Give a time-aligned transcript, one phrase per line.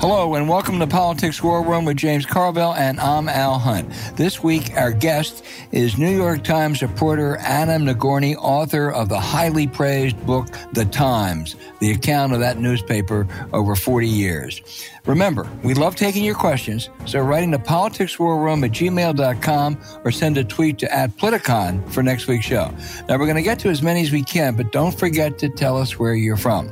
[0.00, 3.92] Hello and welcome to Politics War Room with James Carville and I'm Al Hunt.
[4.16, 9.66] This week our guest is New York Times reporter Adam Nagourney, author of the highly
[9.66, 14.62] praised book The Times, the account of that newspaper over 40 years.
[15.04, 20.44] Remember, we love taking your questions, so writing to politicswarroom at gmail.com or send a
[20.44, 22.72] tweet to at Politicon for next week's show.
[23.06, 25.50] Now we're going to get to as many as we can, but don't forget to
[25.50, 26.70] tell us where you're from.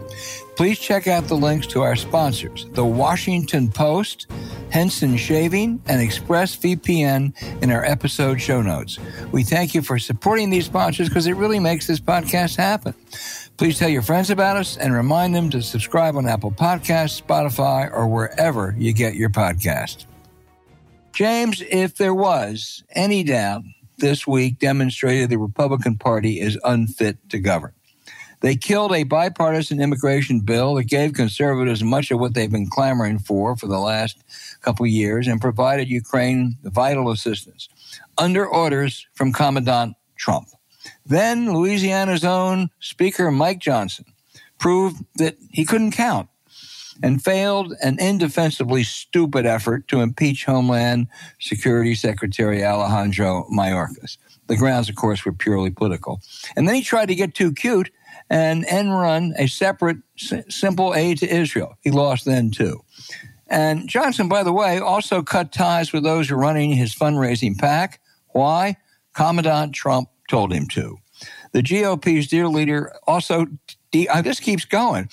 [0.58, 4.26] Please check out the links to our sponsors, The Washington Post,
[4.72, 8.98] Henson Shaving, and ExpressVPN in our episode show notes.
[9.30, 12.92] We thank you for supporting these sponsors because it really makes this podcast happen.
[13.56, 17.88] Please tell your friends about us and remind them to subscribe on Apple Podcasts, Spotify,
[17.92, 20.06] or wherever you get your podcast.
[21.12, 23.62] James, if there was any doubt
[23.98, 27.75] this week demonstrated the Republican Party is unfit to govern.
[28.41, 33.19] They killed a bipartisan immigration bill that gave conservatives much of what they've been clamoring
[33.19, 34.22] for for the last
[34.60, 37.69] couple years and provided Ukraine vital assistance
[38.16, 40.49] under orders from Commandant Trump.
[41.04, 44.04] Then Louisiana's own Speaker Mike Johnson
[44.59, 46.28] proved that he couldn't count
[47.03, 51.06] and failed an indefensibly stupid effort to impeach Homeland
[51.41, 54.16] Security Secretary Alejandro Mayorkas.
[54.49, 56.20] The grounds, of course, were purely political.
[56.56, 57.91] And then he tried to get too cute
[58.30, 61.76] and end run a separate, simple aid to Israel.
[61.80, 62.82] He lost then too.
[63.46, 68.00] And Johnson, by the way, also cut ties with those running his fundraising pack.
[68.28, 68.76] Why?
[69.14, 70.98] Commandant Trump told him to.
[71.52, 73.46] The GOP's dear leader also,
[74.10, 75.08] uh, this keeps going.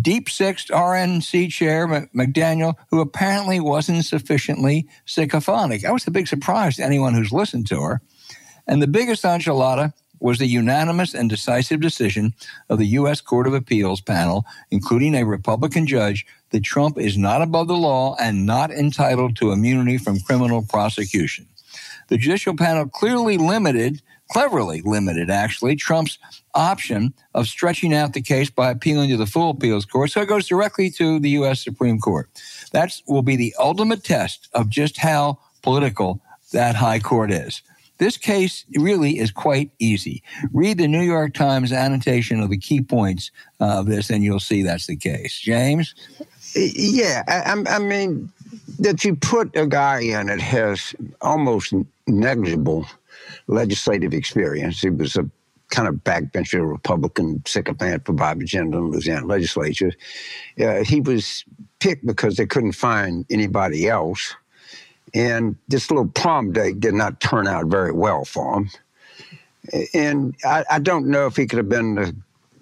[0.00, 5.82] Deep Sixth RNC chair McDaniel, who apparently wasn't sufficiently sycophantic.
[5.82, 8.00] That was a big surprise to anyone who's listened to her.
[8.66, 9.92] And the biggest enchilada
[10.22, 12.34] was the unanimous and decisive decision
[12.68, 13.20] of the U.S.
[13.20, 18.14] Court of Appeals panel, including a Republican judge, that Trump is not above the law
[18.20, 21.46] and not entitled to immunity from criminal prosecution.
[22.08, 26.18] The judicial panel clearly limited, cleverly limited actually, Trump's
[26.54, 30.10] option of stretching out the case by appealing to the full appeals court.
[30.10, 31.64] So it goes directly to the U.S.
[31.64, 32.28] Supreme Court.
[32.72, 36.20] That will be the ultimate test of just how political
[36.52, 37.62] that high court is.
[38.02, 40.24] This case really is quite easy.
[40.52, 43.30] Read the New York Times annotation of the key points
[43.60, 45.38] of this, and you'll see that's the case.
[45.38, 45.94] James?
[46.56, 48.32] Yeah, I, I mean,
[48.80, 51.72] that you put a guy in that has almost
[52.08, 52.86] negligible
[53.46, 54.80] legislative experience.
[54.80, 55.30] He was a
[55.70, 59.92] kind of backbencher Republican sycophant for Bob agenda in the Louisiana legislature.
[60.60, 61.44] Uh, he was
[61.78, 64.34] picked because they couldn't find anybody else.
[65.14, 68.70] And this little prom date did not turn out very well for him.
[69.94, 72.16] And I, I don't know if he could have been the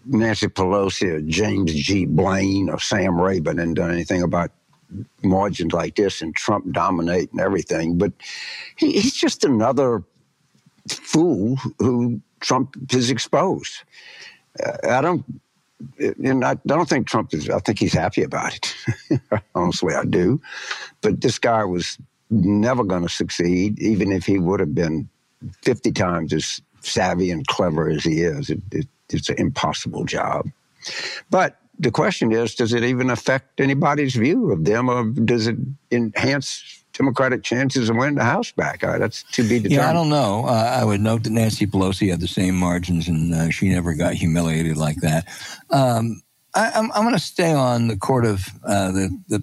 [0.05, 2.05] Nancy Pelosi or James G.
[2.05, 4.51] Blaine or Sam Rayburn and done anything about
[5.23, 7.97] margins like this and Trump dominating everything.
[7.97, 8.13] But
[8.77, 10.03] he, he's just another
[10.89, 13.83] fool who Trump has exposed.
[14.65, 15.25] Uh, I don't.
[15.99, 17.49] And I don't think Trump is.
[17.49, 18.75] I think he's happy about it.
[19.55, 20.41] Honestly, I do.
[21.01, 21.97] But this guy was
[22.31, 25.09] never going to succeed, even if he would have been
[25.63, 28.51] 50 times as savvy and clever as he is.
[28.51, 30.47] It, it, it's an impossible job.
[31.31, 35.57] But the question is, does it even affect anybody's view of them, or does it
[35.91, 38.85] enhance Democratic chances of winning the House back?
[38.85, 39.73] Uh, that's to be determined.
[39.73, 40.45] Yeah, I don't know.
[40.47, 43.95] Uh, I would note that Nancy Pelosi had the same margins, and uh, she never
[43.95, 45.27] got humiliated like that.
[45.71, 46.23] Um,
[46.55, 49.43] I, am going to stay on the court of uh, the the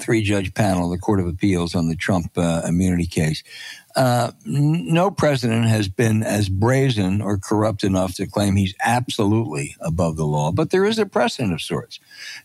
[0.00, 3.42] three judge panel, the Court of Appeals on the Trump uh, immunity case.
[3.94, 10.16] Uh, no president has been as brazen or corrupt enough to claim he's absolutely above
[10.16, 11.98] the law, but there is a precedent of sorts.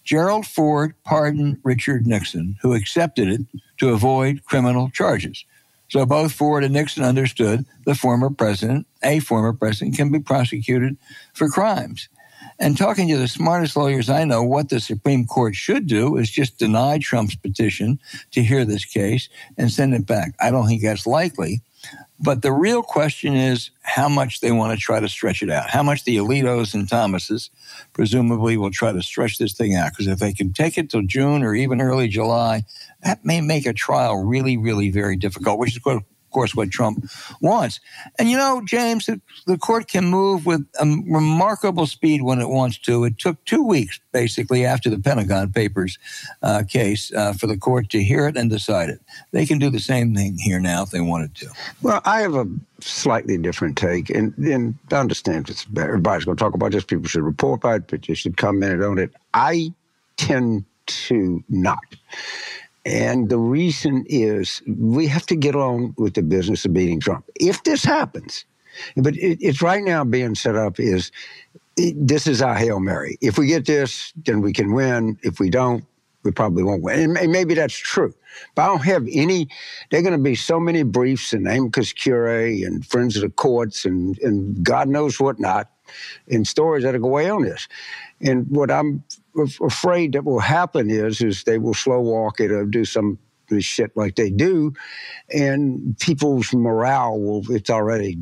[0.04, 3.42] Gerald Ford pardoned Richard Nixon, who accepted it
[3.80, 5.44] to avoid criminal charges.
[5.90, 10.96] So both Ford and Nixon understood the former president, a former president, can be prosecuted
[11.34, 12.08] for crimes.
[12.62, 16.30] And talking to the smartest lawyers I know, what the Supreme Court should do is
[16.30, 18.00] just deny Trump's petition
[18.32, 20.36] to hear this case and send it back.
[20.40, 21.62] I don't think that's likely.
[22.20, 25.72] But the real question is how much they want to try to stretch it out.
[25.72, 27.50] How much the Alitos and Thomases
[27.94, 29.94] presumably will try to stretch this thing out.
[29.94, 32.64] Because if they can take it till June or even early July,
[33.04, 35.82] that may make a trial really, really very difficult, which is
[36.32, 37.06] course, what Trump
[37.42, 37.80] wants.
[38.18, 42.78] And you know, James, the, court can move with a remarkable speed when it wants
[42.80, 43.04] to.
[43.04, 46.00] It took two weeks, basically, after the Pentagon Papers
[46.42, 49.00] uh, case, uh, for the court to hear it and decide it.
[49.32, 51.48] They can do the same thing here now if they wanted to.
[51.82, 52.48] Well, I have a
[52.80, 56.84] slightly different take, and, and I understand it's everybody's going to talk about this.
[56.84, 59.12] People should report about it, but you should comment on it.
[59.34, 59.74] I
[60.18, 61.80] tend to not.
[62.86, 67.26] And the reason is we have to get on with the business of beating Trump.
[67.36, 68.46] If this happens,
[68.98, 71.12] but it, it's right now being set up is
[71.78, 73.18] it, this is our Hail Mary.
[73.22, 75.18] If we get this, then we can win.
[75.22, 75.86] If we don't,
[76.24, 77.18] we probably won't win.
[77.18, 78.14] And, maybe that's true.
[78.56, 79.48] But I don't have any,
[79.90, 83.30] there are going to be so many briefs and amicus curiae and friends of the
[83.30, 85.70] courts and, and God knows what not
[86.30, 87.68] and stories that will go away on this.
[88.22, 89.04] And what I'm
[89.62, 93.18] afraid that will happen is is they will slow walk it or do some
[93.60, 94.74] shit like they do,
[95.34, 98.18] and people's morale will it's already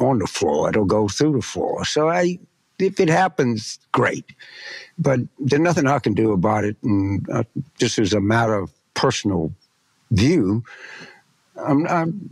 [0.00, 0.68] on the floor.
[0.68, 1.84] It'll go through the floor.
[1.84, 2.38] So I,
[2.78, 4.24] if it happens, great.
[4.98, 7.44] But there's nothing I can do about it, and uh,
[7.78, 9.52] just as a matter of personal
[10.10, 10.64] view,
[11.64, 12.28] I'm, I'm,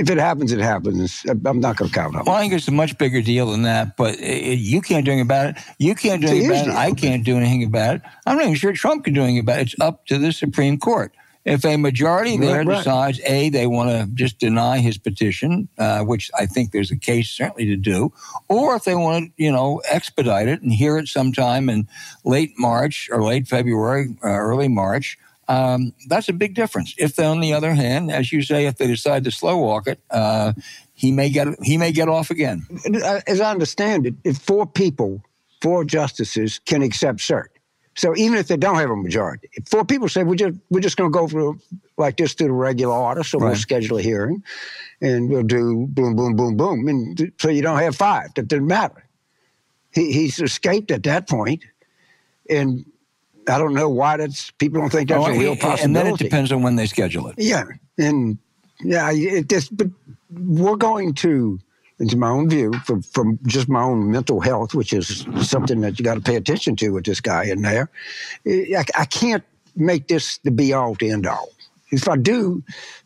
[0.00, 1.24] if it happens, it happens.
[1.28, 2.26] I'm not going to count on it.
[2.26, 5.12] Well, I think it's a much bigger deal than that, but it, you can't do
[5.12, 5.56] anything about it.
[5.78, 6.74] You can't do anything about it.
[6.74, 8.02] I can't do anything about it.
[8.26, 9.62] I'm not even sure Trump can do anything about it.
[9.62, 11.12] It's up to the Supreme Court.
[11.44, 12.76] If a majority there right.
[12.76, 16.96] decides, A, they want to just deny his petition, uh, which I think there's a
[16.96, 18.12] case certainly to do,
[18.48, 21.88] or if they want to, you know, expedite it and hear it sometime in
[22.22, 25.16] late March or late February, uh, early March,
[25.48, 26.94] um, that's a big difference.
[26.98, 29.86] If, they, on the other hand, as you say, if they decide to slow walk
[29.86, 30.52] it, uh,
[30.92, 32.66] he may get he may get off again.
[33.26, 35.22] As I understand it, if four people,
[35.62, 37.46] four justices can accept cert.
[37.94, 40.80] So even if they don't have a majority, if four people say we're just we're
[40.80, 41.60] just going to go through
[41.96, 43.48] like this through the regular order, so right.
[43.48, 44.42] we'll schedule a hearing,
[45.00, 48.34] and we'll do boom, boom, boom, boom, and so you don't have five.
[48.34, 49.04] That doesn't matter.
[49.92, 51.64] He, he's escaped at that point,
[52.50, 52.84] and
[53.48, 55.84] I don't know why that's people don't think that's oh, a real possibility.
[55.84, 57.34] And then it depends on when they schedule it.
[57.38, 57.64] Yeah,
[57.96, 58.38] and
[58.80, 59.88] yeah, it just but
[60.30, 61.58] we're going to,
[61.98, 65.98] into my own view, from from just my own mental health, which is something that
[65.98, 67.90] you got to pay attention to with this guy in there.
[68.46, 69.44] I, I can't
[69.76, 71.48] make this the be all to end all.
[71.90, 72.62] If I do,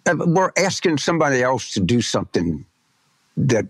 [0.06, 2.64] uh, we're asking somebody else to do something
[3.36, 3.66] that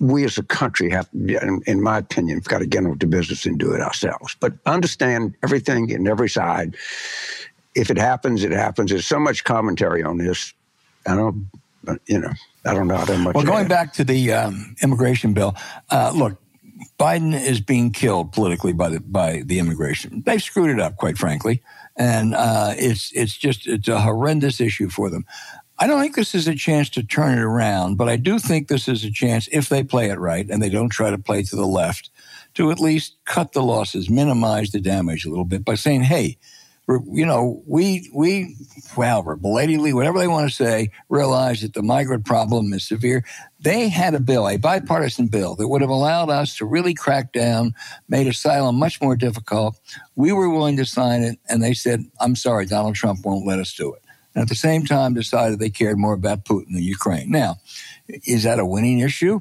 [0.00, 3.58] we as a country have, in, in my opinion, got to get into business and
[3.58, 4.36] do it ourselves.
[4.38, 6.76] But understand everything and every side.
[7.74, 8.90] If it happens, it happens.
[8.90, 10.54] There's so much commentary on this.
[11.06, 11.46] I don't,
[12.06, 12.32] you know,
[12.64, 13.34] I don't know how much.
[13.34, 15.56] Well, going back to the um, immigration bill,
[15.90, 16.38] uh, look,
[16.98, 20.22] Biden is being killed politically by the by the immigration.
[20.24, 21.62] They've screwed it up, quite frankly,
[21.96, 25.24] and uh, it's it's just it's a horrendous issue for them.
[25.78, 28.68] I don't think this is a chance to turn it around, but I do think
[28.68, 31.42] this is a chance, if they play it right and they don't try to play
[31.42, 32.10] to the left,
[32.54, 36.38] to at least cut the losses, minimize the damage a little bit by saying, hey,
[36.86, 38.54] you know, we, we,
[38.96, 43.24] well, belatedly, whatever they want to say, realize that the migrant problem is severe.
[43.58, 47.32] They had a bill, a bipartisan bill that would have allowed us to really crack
[47.32, 47.74] down,
[48.08, 49.80] made asylum much more difficult.
[50.14, 53.58] We were willing to sign it, and they said, I'm sorry, Donald Trump won't let
[53.58, 54.03] us do it
[54.34, 57.30] and at the same time decided they cared more about Putin than Ukraine.
[57.30, 57.56] Now,
[58.08, 59.40] is that a winning issue?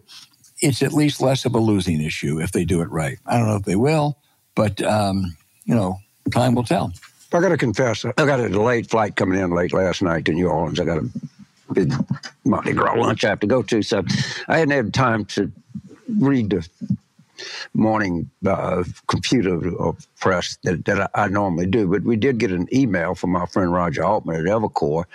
[0.62, 3.18] It's at least less of a losing issue if they do it right.
[3.26, 4.18] I don't know if they will,
[4.56, 5.36] but um,
[5.66, 6.00] you know,
[6.32, 6.94] time will tell.
[7.34, 10.34] I got to confess, I got a delayed flight coming in late last night to
[10.34, 10.80] New Orleans.
[10.80, 11.10] I got a
[11.74, 11.92] big
[12.46, 14.04] Mardi Gras lunch I have to go to, so
[14.48, 15.52] I hadn't had time to
[16.20, 16.68] read the
[17.74, 19.60] morning uh, computer
[20.20, 21.88] press that, that I, I, normally do.
[21.88, 25.06] But we did get an email from our friend Roger Altman at Evercore,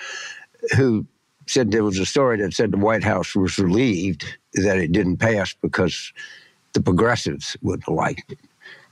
[0.76, 1.06] who
[1.46, 5.18] said there was a story that said the White House was relieved that it didn't
[5.18, 6.12] pass because
[6.72, 8.38] the progressives would have liked it.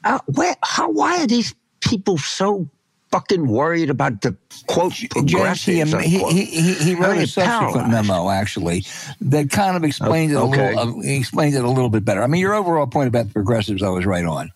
[0.04, 2.68] Uh, where, how, why are these people so
[3.16, 5.92] fucking worried about the quote progressives.
[5.92, 8.84] He, he, he, he wrote a subsequent memo actually
[9.22, 10.78] that kind of explains it a little.
[10.78, 12.22] Uh, explains it a little bit better.
[12.22, 14.52] I mean, your overall point about the progressives, I was right on.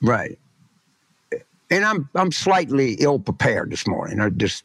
[0.00, 0.38] Right.
[1.70, 4.20] And I'm I'm slightly ill prepared this morning.
[4.20, 4.62] I just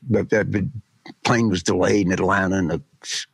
[1.23, 2.81] plane was delayed in Atlanta, and the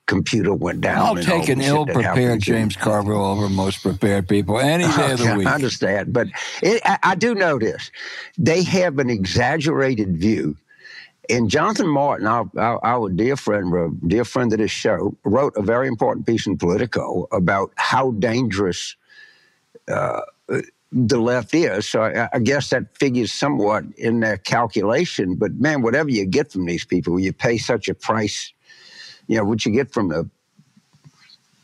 [0.05, 1.17] computer went down.
[1.17, 5.35] I'll take an ill prepared James Carville over most prepared people any day of the
[5.37, 5.47] week.
[5.47, 6.13] I understand.
[6.13, 6.27] But
[6.61, 7.91] it, I, I do know this.
[8.37, 10.57] They have an exaggerated view
[11.29, 15.61] and Jonathan Martin, our, our, our, dear friend, dear friend of this show, wrote a
[15.61, 18.95] very important piece in Politico about how dangerous
[19.87, 20.21] uh,
[20.95, 21.87] the left is.
[21.87, 25.35] So I, I, guess that figures somewhat in their calculation.
[25.35, 28.53] But man, whatever you get from these people, you pay such a price
[29.27, 30.29] you know, what you get from the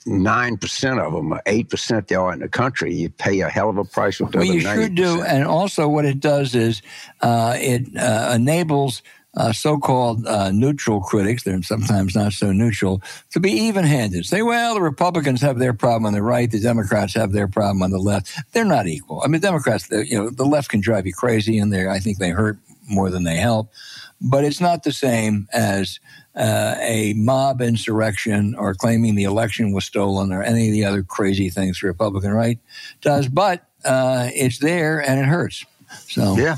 [0.05, 3.49] nine percent of them, or eight percent they are in the country, you pay a
[3.49, 6.81] hell of a price with well, you sure do, and also what it does is
[7.21, 9.01] uh, it uh, enables.
[9.37, 14.25] Uh, so-called uh, neutral critics, they're sometimes not so neutral, to be even-handed.
[14.25, 17.81] Say, well, the Republicans have their problem on the right, the Democrats have their problem
[17.81, 18.29] on the left.
[18.51, 19.21] They're not equal.
[19.23, 22.17] I mean, Democrats, you know, the left can drive you crazy, and they I think
[22.17, 22.57] they hurt
[22.89, 23.71] more than they help.
[24.19, 25.99] But it's not the same as
[26.35, 31.03] uh, a mob insurrection or claiming the election was stolen or any of the other
[31.03, 32.59] crazy things the Republican right
[33.01, 33.27] does.
[33.27, 35.65] But uh, it's there and it hurts.
[36.07, 36.57] So yeah,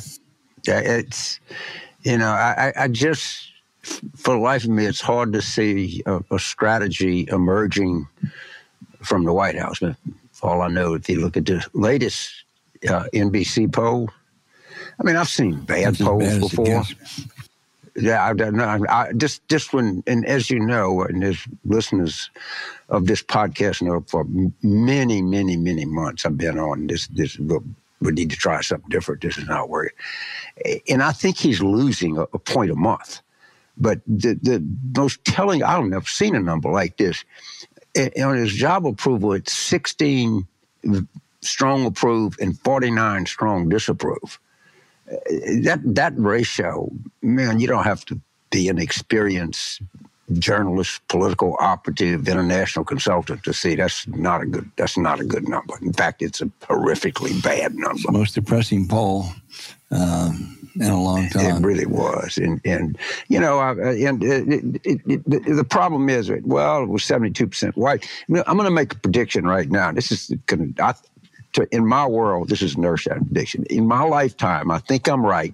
[0.67, 1.39] yeah, it's
[2.03, 3.51] you know I, I just
[4.15, 8.07] for the life of me it's hard to see a, a strategy emerging
[9.01, 9.81] from the White House.
[10.41, 12.43] All I know, if you look at the latest
[12.87, 14.09] uh, NBC poll,
[14.99, 16.83] I mean I've seen bad polls bad before
[17.95, 18.85] yeah, I don't know.
[18.89, 22.29] I, just just when, and as you know, and as listeners
[22.89, 24.25] of this podcast know, for
[24.63, 27.07] many, many, many months I've been on this.
[27.07, 27.37] This
[28.03, 29.21] we need to try something different.
[29.21, 29.97] This is not working,
[30.89, 33.21] and I think he's losing a, a point a month.
[33.77, 34.63] But the the
[34.95, 37.23] most telling, I've never seen a number like this.
[37.95, 40.47] And on his job approval, it's 16
[41.41, 44.39] strong approve and 49 strong disapprove
[45.05, 46.89] that that ratio,
[47.21, 48.19] man, you don't have to
[48.51, 49.81] be an experienced
[50.39, 55.47] journalist, political operative, international consultant to see that's not a good that's not a good
[55.47, 55.75] number.
[55.81, 58.11] In fact, it's a horrifically bad number.
[58.11, 59.25] Most depressing poll
[59.91, 61.63] um, in a long time.
[61.63, 66.31] It really was, and and you know, I, and it, it, it, the problem is,
[66.43, 68.07] well, it was seventy two percent white.
[68.33, 69.91] I am going to make a prediction right now.
[69.91, 70.95] This is going to
[71.53, 73.65] to, in my world, this is nurse prediction.
[73.69, 75.53] In my lifetime, I think I'm right.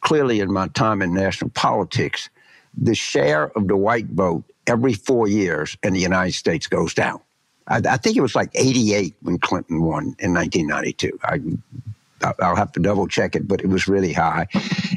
[0.00, 2.30] Clearly, in my time in national politics,
[2.80, 7.20] the share of the white vote every four years in the United States goes down.
[7.66, 11.18] I, I think it was like 88 when Clinton won in 1992.
[11.24, 11.40] I,
[12.40, 14.46] I'll have to double check it, but it was really high.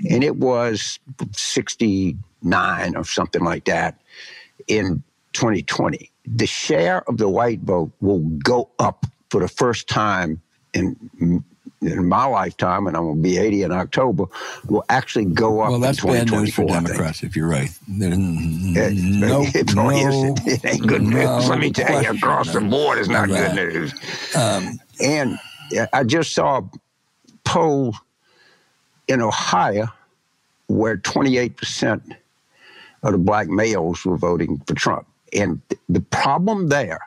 [0.10, 1.00] And it was
[1.32, 4.00] 69 or something like that
[4.68, 6.12] in 2020.
[6.26, 10.42] The share of the white vote will go up for the first time
[10.74, 11.44] in
[11.82, 14.26] in my lifetime, and I'm going to be 80 in October,
[14.68, 15.72] will actually go up.
[15.72, 17.72] Well, that's bad news for Democrats, if you're right.
[17.88, 21.50] There's no, it, no, it, it ain't good no news.
[21.50, 23.94] Let me tell you, across the board, it's not good news.
[24.36, 25.40] Um, and
[25.92, 26.70] I just saw a
[27.46, 27.96] poll
[29.08, 29.88] in Ohio
[30.68, 32.16] where 28%
[33.04, 35.08] of the black males were voting for Trump.
[35.34, 37.00] And the problem there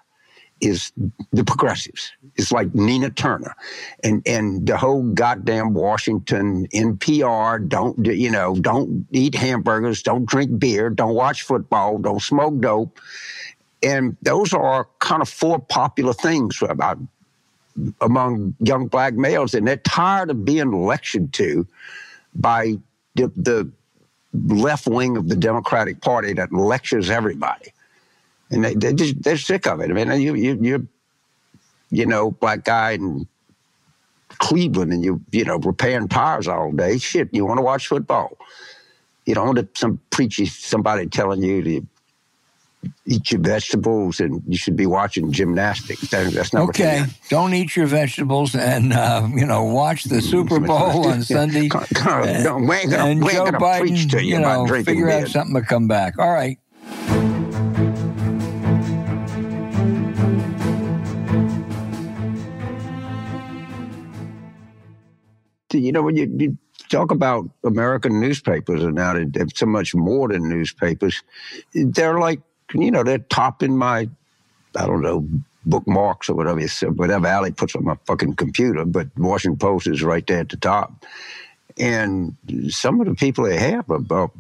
[0.65, 0.93] is
[1.33, 2.11] the progressives.
[2.37, 3.55] It's like Nina Turner
[4.03, 7.69] and, and the whole goddamn Washington NPR.
[7.69, 12.99] Don't, you know, don't eat hamburgers, don't drink beer, don't watch football, don't smoke dope.
[13.83, 16.99] And those are kind of four popular things about
[18.01, 19.53] among young black males.
[19.53, 21.67] And they're tired of being lectured to
[22.35, 22.75] by
[23.17, 23.71] the, the
[24.33, 27.74] left wing of the Democratic Party that lectures everybody
[28.55, 29.91] and they, they just they're sick of it.
[29.91, 30.89] I mean, you you you
[31.91, 33.27] you know, black guy in
[34.39, 36.99] Cleveland, and you you know repairing tires all day.
[36.99, 38.37] Shit, you want to watch football?
[39.27, 41.87] You don't want some preachy somebody telling you to
[43.07, 46.11] eat your vegetables and you should be watching gymnastics.
[46.11, 47.05] That, that's not okay.
[47.31, 51.69] Don't eat your vegetables and uh, you know watch the Super Bowl on Sunday.
[52.93, 55.23] and, and Joe Biden, you, you know, figure beer.
[55.23, 56.19] out something to come back.
[56.19, 56.59] All right.
[65.81, 70.29] You know when you, you talk about American newspapers and now they're so much more
[70.29, 71.23] than newspapers.
[71.75, 72.41] They're like
[72.73, 74.09] you know, they're topping my,
[74.77, 75.27] I don't know,
[75.67, 76.61] bookmarks or whatever,
[76.93, 80.57] whatever Ali puts on my fucking computer, but Washington Post is right there at the
[80.57, 81.05] top.
[81.79, 82.37] And
[82.69, 84.31] some of the people they have are,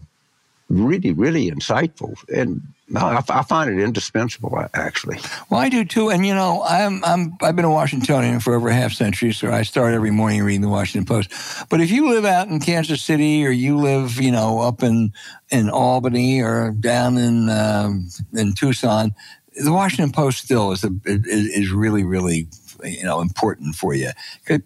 [0.69, 2.17] really, really insightful.
[2.29, 2.63] And
[2.97, 5.19] I, I, find it indispensable, actually.
[5.49, 6.11] Well, I do too.
[6.11, 9.51] And you know, I'm I'm I've been a Washingtonian for over a half century, so
[9.51, 11.31] I start every morning reading the Washington Post.
[11.71, 15.13] But if you live out in Kansas City, or you live, you know, up in
[15.51, 19.15] in Albany, or down in um, in Tucson,
[19.57, 22.49] the Washington Post still is a, is really really
[22.83, 24.11] you know important for you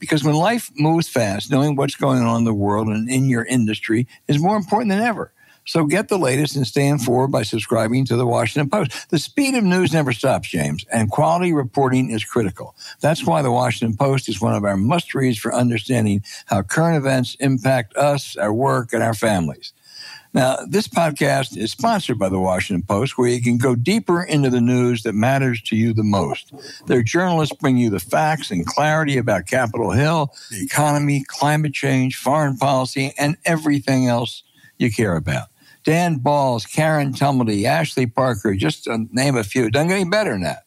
[0.01, 3.45] because when life moves fast, knowing what's going on in the world and in your
[3.45, 5.33] industry is more important than ever.
[5.69, 9.11] So get the latest and stay informed by subscribing to the Washington Post.
[9.11, 12.75] The speed of news never stops, James, and quality reporting is critical.
[13.03, 16.97] That's why the Washington Post is one of our must reads for understanding how current
[16.97, 19.75] events impact us, our work, and our families.
[20.33, 24.49] Now, this podcast is sponsored by the Washington Post, where you can go deeper into
[24.49, 26.51] the news that matters to you the most.
[26.87, 32.17] Their journalists bring you the facts and clarity about Capitol Hill, the economy, climate change,
[32.17, 34.45] foreign policy, and everything else
[34.79, 35.49] you care about.
[35.85, 39.71] Dan Balz, Karen Tumulty, Ashley Parker, just to name a few.
[39.71, 40.65] Doesn't get any better than that.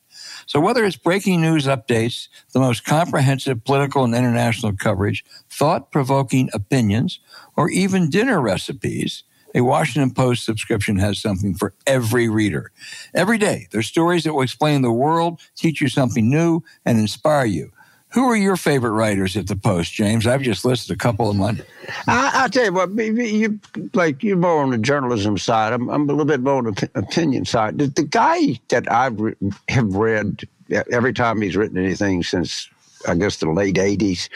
[0.47, 7.19] So whether it's breaking news updates, the most comprehensive political and international coverage, thought-provoking opinions,
[7.55, 12.71] or even dinner recipes, a Washington Post subscription has something for every reader.
[13.13, 17.45] Every day, there's stories that will explain the world, teach you something new, and inspire
[17.45, 17.71] you.
[18.13, 20.27] Who are your favorite writers at the Post, James?
[20.27, 21.63] I've just listed a couple of mine.
[22.07, 23.59] I, will tell you what, you
[23.93, 25.71] like you're more on the journalism side.
[25.71, 27.77] I'm, I'm a little bit more on the opinion side.
[27.77, 29.35] The, the guy that I re-
[29.69, 30.47] have read
[30.91, 32.69] every time he's written anything since
[33.07, 34.27] I guess the late '80s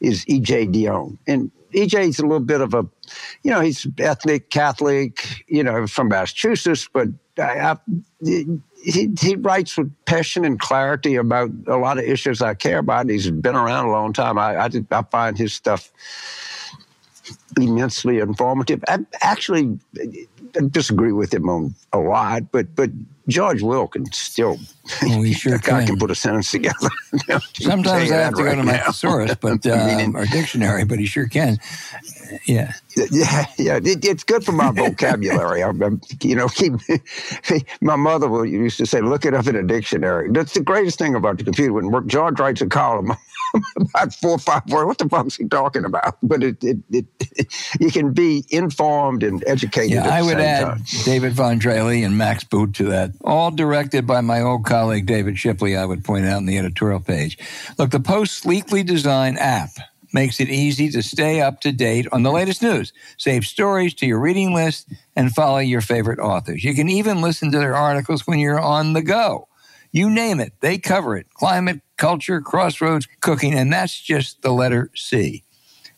[0.00, 0.66] is E.J.
[0.66, 2.86] Dionne, and E.J.'s a little bit of a,
[3.42, 7.76] you know, he's ethnic Catholic, you know, from Massachusetts, but I, I,
[8.82, 13.08] he, he writes with passion and clarity about a lot of issues I care about.
[13.08, 14.38] He's been around a long time.
[14.38, 15.90] I, I, I find his stuff
[17.56, 18.82] immensely informative.
[18.88, 19.78] I actually
[20.70, 22.90] disagree with him on a lot, but but
[23.28, 24.58] George Wilkins still.
[25.02, 25.86] Oh, he sure can.
[25.86, 26.88] can put a sentence together.
[27.54, 31.06] Sometimes I have to right go to my thesaurus, but uh, or dictionary, but he
[31.06, 31.58] sure can.
[32.46, 33.76] Yeah, yeah, yeah.
[33.76, 35.62] It, it's good for my vocabulary.
[35.62, 36.74] I'm, I'm, you know, keep.
[37.80, 41.14] my mother used to say, "Look it up in a dictionary." That's the greatest thing
[41.14, 41.72] about the computer.
[41.72, 43.12] When George writes a column
[43.76, 46.16] about four or five words, what the fuck's he talking about?
[46.22, 47.06] But it, it, it,
[47.80, 49.92] you can be informed and educated.
[49.92, 50.82] Yeah, I would add time.
[51.04, 53.12] David Von Drehle and Max Boot to that.
[53.22, 55.76] All directed by my old colleague David Shipley.
[55.76, 57.38] I would point out in the editorial page.
[57.78, 59.70] Look, the Post sleekly designed app
[60.12, 62.92] makes it easy to stay up to date on the latest news.
[63.16, 66.64] Save stories to your reading list and follow your favorite authors.
[66.64, 69.48] You can even listen to their articles when you're on the go.
[69.90, 71.32] You name it, they cover it.
[71.34, 75.44] Climate, culture, crossroads, cooking, and that's just the letter C.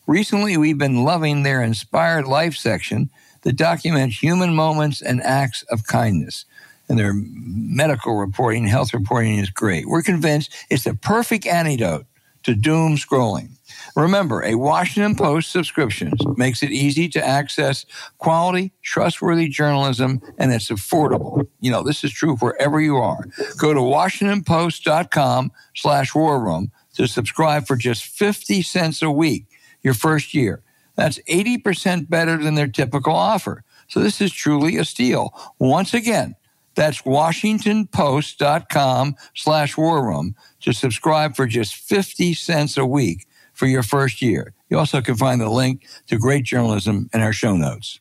[0.07, 3.09] Recently, we've been loving their inspired life section
[3.41, 6.45] that documents human moments and acts of kindness.
[6.87, 9.87] And their medical reporting, health reporting is great.
[9.87, 12.05] We're convinced it's the perfect antidote
[12.43, 13.49] to doom scrolling.
[13.95, 17.85] Remember, a Washington Post subscription makes it easy to access
[18.17, 21.47] quality, trustworthy journalism, and it's affordable.
[21.61, 23.23] You know, this is true wherever you are.
[23.57, 29.45] Go to WashingtonPost.com slash war room to subscribe for just 50 cents a week
[29.81, 30.61] your first year.
[30.95, 33.63] That's 80% better than their typical offer.
[33.87, 35.33] So this is truly a steal.
[35.57, 36.35] Once again,
[36.73, 43.81] that's WashingtonPost.com slash war room to subscribe for just 50 cents a week for your
[43.81, 44.53] first year.
[44.69, 47.99] You also can find the link to great journalism in our show notes.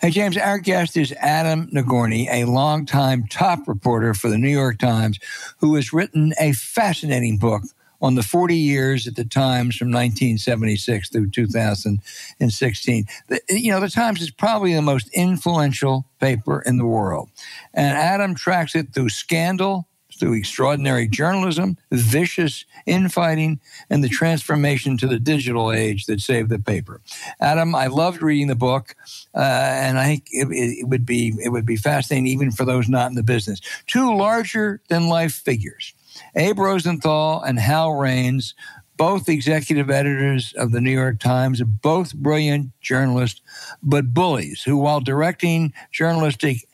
[0.00, 4.78] Hey, James, our guest is Adam Nagourney, a longtime top reporter for the New York
[4.78, 5.18] Times,
[5.58, 7.64] who has written a fascinating book
[8.00, 13.04] on the 40 years at the Times from 1976 through 2016.
[13.28, 17.30] The, you know, the Times is probably the most influential paper in the world.
[17.74, 25.06] And Adam tracks it through scandal through extraordinary journalism, vicious infighting, and the transformation to
[25.06, 27.00] the digital age that saved the paper.
[27.40, 28.94] Adam, I loved reading the book,
[29.34, 32.88] uh, and I think it, it, would be it would be fascinating even for those
[32.88, 33.60] not in the business.
[33.86, 35.94] Two larger than life figures,
[36.36, 38.54] Abe Rosenthal and Howell Raines,
[38.96, 43.40] both executive editors of the New York Times, both brilliant journalists,
[43.82, 46.68] but bullies who, while directing journalistic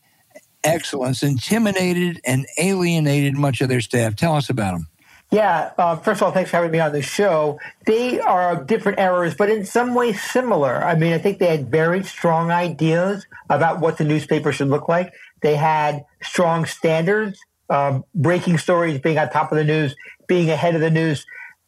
[0.64, 4.16] excellence, intimidated and alienated much of their staff.
[4.16, 4.88] Tell us about them.
[5.30, 7.58] Yeah, uh, first of all, thanks for having me on the show.
[7.86, 10.84] They are different eras, but in some ways similar.
[10.84, 14.88] I mean, I think they had very strong ideas about what the newspaper should look
[14.88, 15.12] like.
[15.40, 19.94] They had strong standards, um, breaking stories, being on top of the news,
[20.26, 21.24] being ahead of the news.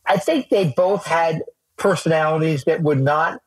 [0.07, 1.43] I think they both had
[1.77, 3.41] personalities that would not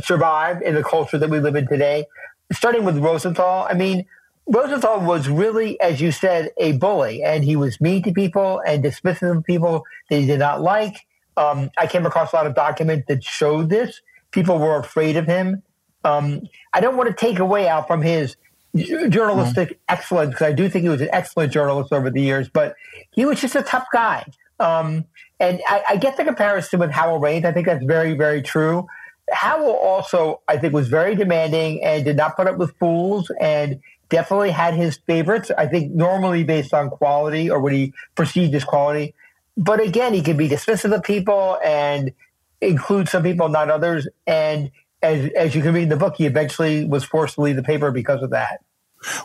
[0.00, 2.06] survive in the culture that we live in today.
[2.52, 4.06] Starting with Rosenthal, I mean,
[4.46, 8.84] Rosenthal was really, as you said, a bully, and he was mean to people and
[8.84, 11.06] dismissive of people that he did not like.
[11.36, 14.00] Um, I came across a lot of documents that showed this.
[14.30, 15.62] People were afraid of him.
[16.04, 18.36] Um, I don't want to take away out from his
[18.76, 19.78] journalistic mm-hmm.
[19.88, 22.74] excellence because I do think he was an excellent journalist over the years, but
[23.10, 24.24] he was just a tough guy.
[24.58, 25.04] Um,
[25.38, 27.44] and I, I, get the comparison with Howell Raines.
[27.44, 28.86] I think that's very, very true.
[29.30, 33.80] Howell also, I think, was very demanding and did not put up with fools and
[34.08, 35.50] definitely had his favorites.
[35.58, 39.14] I think normally based on quality or what he perceived as quality.
[39.56, 42.12] But again, he could be dismissive of people and
[42.60, 44.06] include some people, not others.
[44.26, 44.70] And
[45.02, 47.62] as, as you can read in the book, he eventually was forced to leave the
[47.62, 48.60] paper because of that.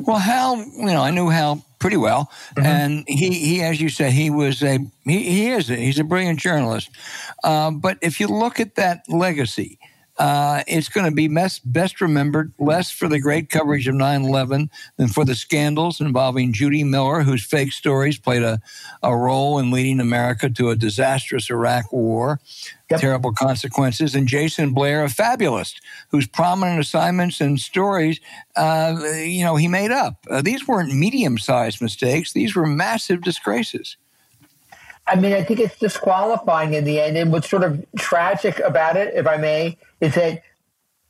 [0.02, 2.66] Well, Hal, you know, I knew Hal pretty well, mm-hmm.
[2.66, 6.04] and he, he, as you say, he was a he, he is a, he's a
[6.04, 6.90] brilliant journalist.
[7.44, 9.80] Uh, but if you look at that legacy,
[10.22, 14.22] uh, it's going to be best, best remembered less for the great coverage of 9
[14.22, 18.62] 11 than for the scandals involving Judy Miller, whose fake stories played a,
[19.02, 22.40] a role in leading America to a disastrous Iraq war,
[22.92, 23.00] yep.
[23.00, 28.20] terrible consequences, and Jason Blair, a fabulist, whose prominent assignments and stories,
[28.56, 30.24] uh, you know, he made up.
[30.30, 33.98] Uh, these weren't medium sized mistakes, these were massive disgraces.
[35.08, 37.18] I mean, I think it's disqualifying in the end.
[37.18, 40.44] And what's sort of tragic about it, if I may, is that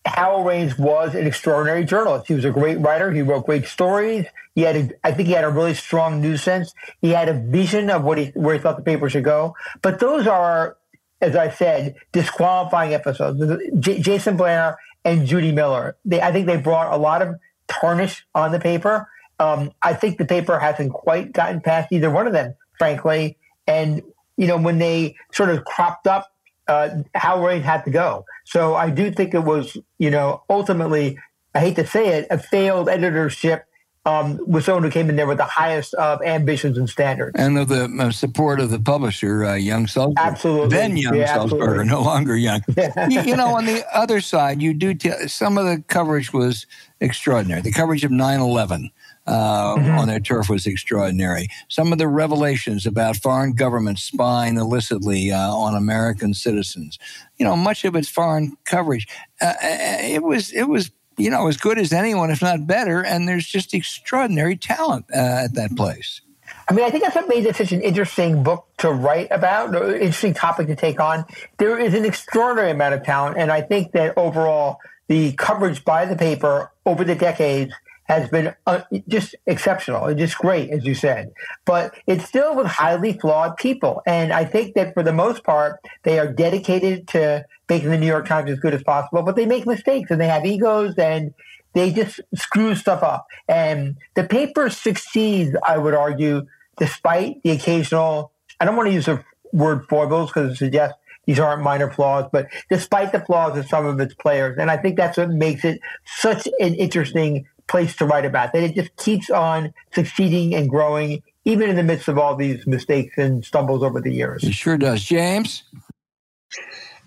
[0.06, 2.28] Howell Raines was an extraordinary journalist.
[2.28, 3.12] He was a great writer.
[3.12, 4.26] He wrote great stories.
[4.56, 6.74] He had, a, I think, he had a really strong news sense.
[7.02, 9.56] He had a vision of what he, where he thought the paper should go.
[9.82, 10.78] But those are,
[11.22, 13.42] as I said, disqualifying episodes.
[13.80, 15.98] J- Jason Blair and Judy Miller.
[16.04, 17.36] They, I think they brought a lot of
[17.68, 19.08] tarnish on the paper.
[19.40, 23.38] Um, I think the paper hasn't quite gotten past either one of them, frankly.
[23.68, 24.02] And
[24.38, 26.31] you know, when they sort of cropped up
[26.72, 28.26] uh, how Ray had to go.
[28.46, 31.18] So I do think it was, you know, ultimately,
[31.54, 33.66] I hate to say it, a failed editorship
[34.06, 37.34] um, with someone who came in there with the highest of ambitions and standards.
[37.38, 40.18] And of the uh, support of the publisher, uh, Young Sulzberger.
[40.18, 40.70] Absolutely.
[40.70, 42.62] Then Young yeah, Sulzberger, no longer young.
[43.10, 46.66] you, you, know, on the other side, you do tell some of the coverage was
[47.00, 47.62] extraordinary.
[47.62, 48.92] The coverage of 9 11
[49.28, 49.98] uh, mm-hmm.
[49.98, 51.48] on their turf was extraordinary.
[51.68, 56.98] Some of the revelations about foreign governments spying illicitly uh, on American citizens,
[57.38, 59.08] you know, much of its foreign coverage,
[59.42, 63.04] uh, uh, it was it was you know as good as anyone, if not better.
[63.04, 66.22] And there's just extraordinary talent uh, at that place.
[66.70, 69.76] I mean, I think that's what made it such an interesting book to write about,
[69.76, 71.26] interesting topic to take on.
[71.58, 76.06] There is an extraordinary amount of talent, and I think that overall, the coverage by
[76.06, 77.74] the paper over the decades
[78.12, 81.32] has been uh, just exceptional and just great, as you said.
[81.64, 84.02] But it's still with highly flawed people.
[84.06, 88.08] And I think that for the most part, they are dedicated to making the New
[88.08, 91.34] York Times as good as possible, but they make mistakes and they have egos and
[91.72, 93.28] they just screw stuff up.
[93.48, 96.46] And the paper succeeds, I would argue,
[96.78, 100.98] despite the occasional, I don't want to use the word foibles because it suggests
[101.28, 104.58] these aren't minor flaws, but despite the flaws of some of its players.
[104.60, 108.54] And I think that's what makes it such an interesting place to write about.
[108.54, 112.68] That it just keeps on succeeding and growing, even in the midst of all these
[112.68, 114.44] mistakes and stumbles over the years.
[114.44, 115.64] It sure does, James.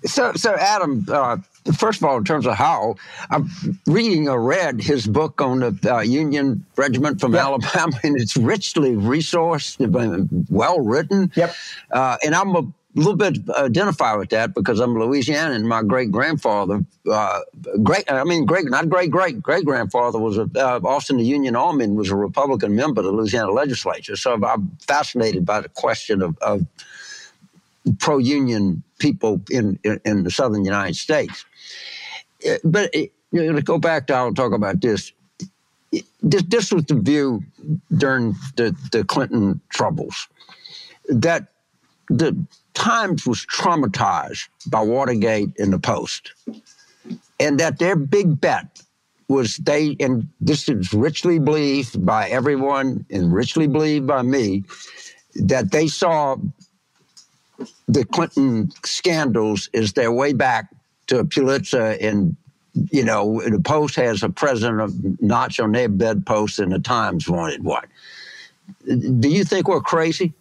[0.04, 1.06] So, so Adam.
[1.08, 1.36] Uh,
[1.76, 2.96] first of all, in terms of how,
[3.30, 3.48] I'm
[3.86, 7.42] reading or read his book on the uh, Union Regiment from yep.
[7.42, 11.30] Alabama, and it's richly resourced, and well written.
[11.34, 11.54] Yep.
[11.90, 12.62] Uh, and I'm a
[12.94, 17.40] a little bit identify with that because I'm Louisiana and my great grandfather, uh,
[17.82, 21.56] great, I mean, great, not great, great, great grandfather was a, uh, Austin the Union
[21.56, 24.14] Army and was a Republican member of the Louisiana legislature.
[24.14, 26.66] So I'm fascinated by the question of, of
[27.98, 31.44] pro union people in, in, in, the southern United States.
[32.48, 35.12] Uh, but it, you know, to go back to, I'll talk about this.
[36.22, 37.42] this, this was the view
[37.96, 40.28] during the, the Clinton troubles
[41.08, 41.48] that
[42.08, 42.36] the
[42.74, 46.32] Times was traumatized by Watergate and the Post,
[47.40, 48.82] and that their big bet
[49.28, 54.64] was they, and this is richly believed by everyone and richly believed by me,
[55.36, 56.36] that they saw
[57.88, 60.66] the Clinton scandals as their way back
[61.06, 62.36] to Pulitzer and
[62.90, 67.28] you know, the Post has a president of notch on their bedpost, and the Times
[67.28, 67.84] wanted what?
[68.84, 70.32] Do you think we're crazy?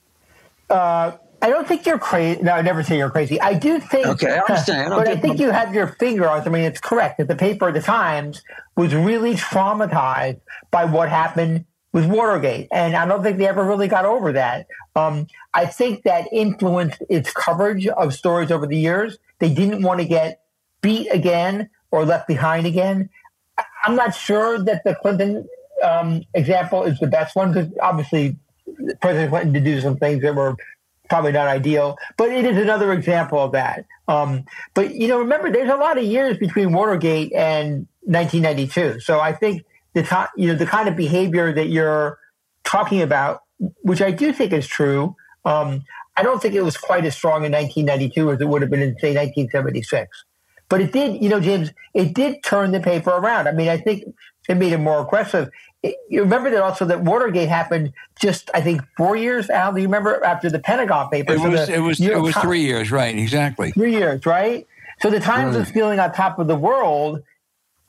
[0.70, 1.12] Uh,
[1.44, 2.42] I don't think you're crazy.
[2.42, 3.40] No, I never say you're crazy.
[3.42, 4.08] I do think.
[4.08, 4.92] Okay, I understand.
[4.92, 6.42] but I think you have your finger on.
[6.42, 8.42] I mean, it's correct that the paper, the Times,
[8.78, 10.40] was really traumatized
[10.72, 14.68] by what happened with Watergate, and I don't think they ever really got over that.
[14.96, 19.18] Um, I think that influenced its coverage of stories over the years.
[19.40, 20.44] They didn't want to get
[20.82, 23.10] beat again or left behind again.
[23.84, 25.46] I'm not sure that the Clinton
[25.84, 28.38] um, example is the best one because obviously
[29.02, 30.56] President Clinton did do some things that were
[31.10, 33.86] probably not ideal, but it is another example of that.
[34.08, 39.20] Um, but you know, remember, there's a lot of years between Watergate and 1992, so
[39.20, 39.64] I think
[39.94, 42.20] the time, you know, the kind of behavior that you're
[42.64, 43.42] talking about,
[43.82, 45.16] which I do think is true.
[45.46, 45.84] Um,
[46.16, 48.82] I don't think it was quite as strong in 1992 as it would have been
[48.82, 50.26] in, say, 1976.
[50.70, 53.48] But it did, you know, James, it did turn the paper around.
[53.48, 54.06] I mean, I think
[54.50, 55.50] it made it more aggressive.
[55.82, 59.50] It, you remember that also that Watergate happened just, I think, four years.
[59.50, 61.36] Al, do you remember after the Pentagon papers?
[61.40, 63.18] It So was the it was it was three years, right?
[63.18, 63.72] Exactly.
[63.72, 64.66] three years, right?
[65.02, 65.74] So the Times was Right.
[65.74, 67.22] feeling on top of the world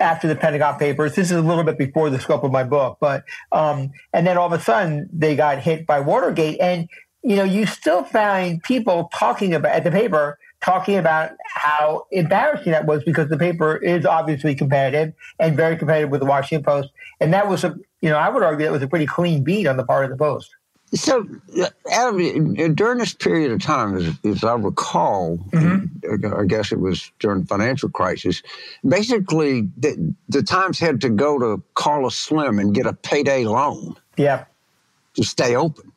[0.00, 1.14] after the Pentagon Papers.
[1.14, 4.36] This is a little bit before the scope of my book, but um, and then
[4.36, 6.88] all of a sudden they got hit by Watergate, and
[7.22, 12.72] you know you still find people talking about at the paper talking about how embarrassing
[12.72, 16.90] that was because the paper is obviously competitive and very competitive with the Washington Post,
[17.20, 19.66] and that was a you know I would argue that was a pretty clean beat
[19.66, 20.50] on the part of the Post.
[20.92, 21.26] So,
[21.90, 25.78] Adam, during this period of time, as, as I recall, uh,
[26.38, 28.42] I guess it was during the financial crisis,
[28.86, 33.96] basically the, the Times had to go to Carlos Slim and get a payday loan
[34.16, 34.44] Yeah.
[35.14, 35.90] to stay open.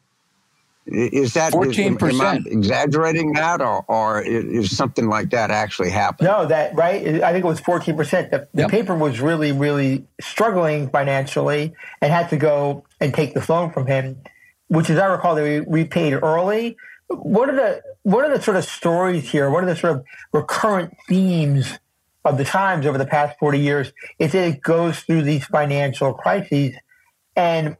[0.91, 2.47] I- Is that is- am- Am I 14%.
[2.47, 6.31] exaggerating that, or, or is something like that actually happening?
[6.31, 7.21] No, that right.
[7.23, 8.31] I think it was fourteen percent.
[8.31, 8.71] The, the Yep.
[8.71, 13.87] paper was really, really struggling financially and had to go and take the loan from
[13.87, 14.17] him,
[14.69, 16.77] which, as I recall, they repaid early.
[17.09, 19.49] What are the what are the sort of stories here?
[19.49, 21.79] What are the sort of recurrent themes
[22.25, 23.91] of the Times over the past forty years?
[24.19, 26.75] Is that it goes through these financial crises,
[27.35, 27.75] and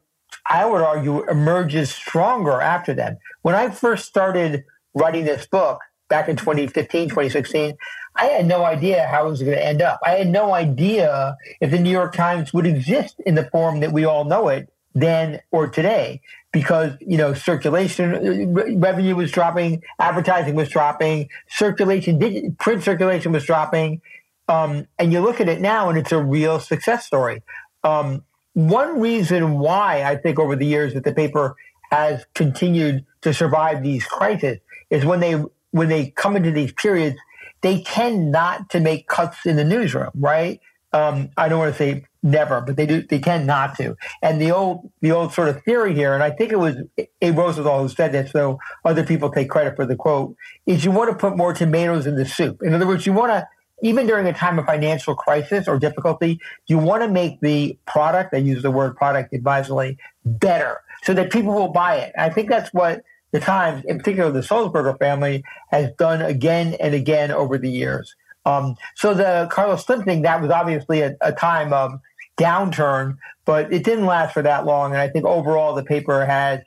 [0.49, 3.17] I would argue emerges stronger after them.
[3.41, 7.77] When I first started writing this book back in 2015, 2016,
[8.15, 9.99] I had no idea how it was going to end up.
[10.05, 13.91] I had no idea if the New York Times would exist in the form that
[13.91, 18.19] we all know it then or today because you know circulation uh,
[18.51, 24.01] re- revenue was dropping advertising was dropping circulation digi- print circulation was dropping
[24.47, 27.43] um, and you look at it now and it's a real success story
[27.83, 28.23] um,
[28.57, 31.55] one reason why I think over the years that the paper
[31.91, 34.57] has continued to survive these crises
[34.89, 35.33] is when they
[35.69, 37.17] when they come into these periods,
[37.61, 40.59] they tend not to make cuts in the newsroom, right?
[40.91, 43.03] Um, I don't want to say never, but they do.
[43.03, 43.95] They tend not to.
[44.23, 46.77] And the old the old sort of theory here, and I think it was
[47.21, 47.29] A.
[47.29, 51.11] Roosevelt who said this, so other people take credit for the quote, is you want
[51.11, 52.63] to put more tomatoes in the soup.
[52.63, 53.47] In other words, you want to
[53.81, 58.33] even during a time of financial crisis or difficulty, you want to make the product,
[58.33, 62.13] I use the word product advisedly, better so that people will buy it.
[62.17, 66.95] I think that's what the Times, in particular the Sulzberger family, has done again and
[66.95, 68.15] again over the years.
[68.45, 71.99] Um, so the Carlos Slim thing, that was obviously a, a time of
[72.37, 74.91] downturn, but it didn't last for that long.
[74.93, 76.61] And I think overall the paper has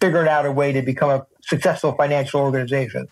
[0.00, 3.08] figured out a way to become a successful financial organization.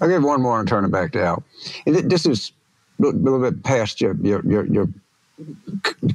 [0.00, 1.44] I'll give one more and turn it back to Al.
[1.86, 2.52] And This is
[3.00, 4.88] a little- bit past your your your, your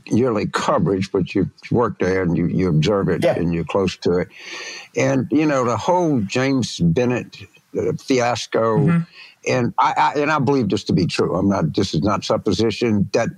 [0.07, 3.35] yearly coverage, but you work there and you, you observe it Yeah.
[3.35, 4.29] and you're close to it.
[4.95, 7.37] And you know the whole James Bennet
[7.77, 9.03] uh, fiasco,
[9.47, 11.35] and I, I and I believe this to be true.
[11.35, 11.73] I'm not.
[11.75, 13.29] This is not supposition that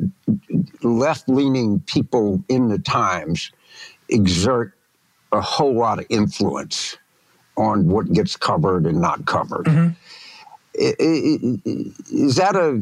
[0.84, 3.52] left leaning people in the Times
[4.10, 4.74] exert
[5.34, 6.98] a whole lot of influence
[7.60, 9.68] on what gets covered and not covered.
[9.68, 12.80] I- I- I- Is that a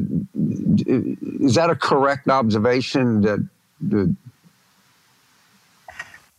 [1.44, 3.40] is that a correct observation that
[3.80, 4.14] the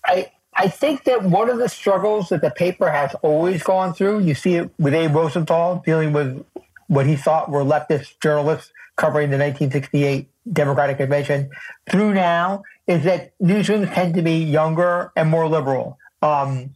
[0.05, 4.19] I I think that one of the struggles that the paper has always gone through,
[4.19, 6.43] you see it with Abe Rosenthal dealing with
[6.87, 11.49] what he thought were leftist journalists covering the 1968 Democratic Convention
[11.89, 15.97] through now is that newsrooms tend to be younger and more liberal.
[16.21, 16.71] Um,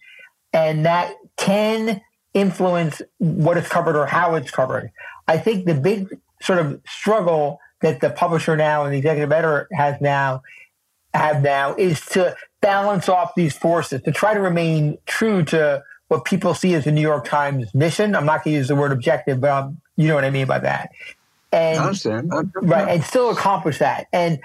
[0.54, 2.02] and that can
[2.34, 4.92] influence what is covered or how it's covered.
[5.28, 6.08] I think the big
[6.42, 10.42] sort of struggle that the publisher now and the executive editor has now
[11.14, 16.26] have now is to balance off these forces to try to remain true to what
[16.26, 18.16] people see as the New York Times mission.
[18.16, 20.48] I'm not going to use the word objective, but um, you know what I mean
[20.48, 20.92] by that.
[21.52, 22.32] And, I understand.
[22.56, 24.08] Right, and still accomplish that.
[24.12, 24.40] And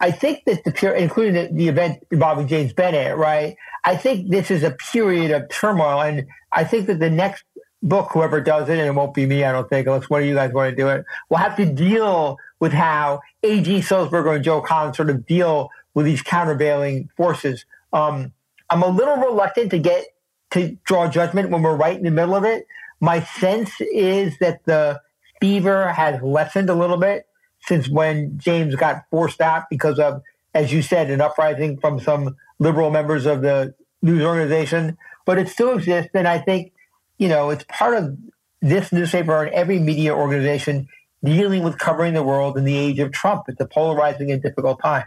[0.00, 3.56] I think that the period including the, the event involving James Bennet, right?
[3.84, 7.44] I think this is a period of turmoil, and I think that the next
[7.82, 10.28] book, whoever does it, and it won't be me, I don't think, unless one of
[10.28, 13.80] you guys want to do it, will have to deal with how A.G.
[13.80, 17.64] Sulzberger and Joe Collins sort of deal with these countervailing forces.
[17.92, 18.32] Um,
[18.70, 20.06] I'm a little reluctant to get
[20.50, 22.66] to draw judgment when we're right in the middle of it.
[23.00, 25.00] My sense is that the
[25.40, 27.27] fever has lessened a little bit
[27.68, 30.22] since when James got forced out because of,
[30.54, 34.96] as you said, an uprising from some liberal members of the news organization.
[35.26, 36.72] But it still exists, and I think
[37.18, 38.16] you know it's part of
[38.62, 40.88] this newspaper and every media organization
[41.22, 43.44] dealing with covering the world in the age of Trump.
[43.48, 45.04] It's a polarizing and difficult time.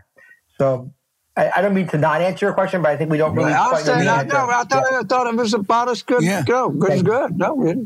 [0.58, 0.94] So
[1.36, 3.54] I, I, don't mean to not answer your question, but I think we don't really.
[3.54, 5.00] I'll say, I, no, I, thought, yeah.
[5.00, 6.22] I thought it was about as good.
[6.22, 6.44] Yeah.
[6.44, 7.38] Go, good as good.
[7.38, 7.80] No, it,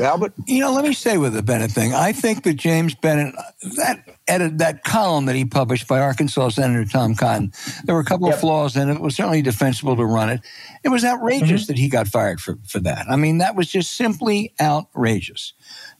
[0.00, 0.34] Albert.
[0.46, 1.94] You know, let me say with the Bennet thing.
[1.94, 3.34] I think that James Bennet,
[3.76, 7.52] that edit, that column that he published by Arkansas Senator Tom Cotton,
[7.84, 8.34] there were a couple yep.
[8.34, 8.94] of flaws in it.
[8.94, 10.40] It was certainly defensible to run it.
[10.84, 11.72] It was outrageous mm-hmm.
[11.72, 13.06] that he got fired for, for that.
[13.08, 15.52] I mean, that was just simply outrageous.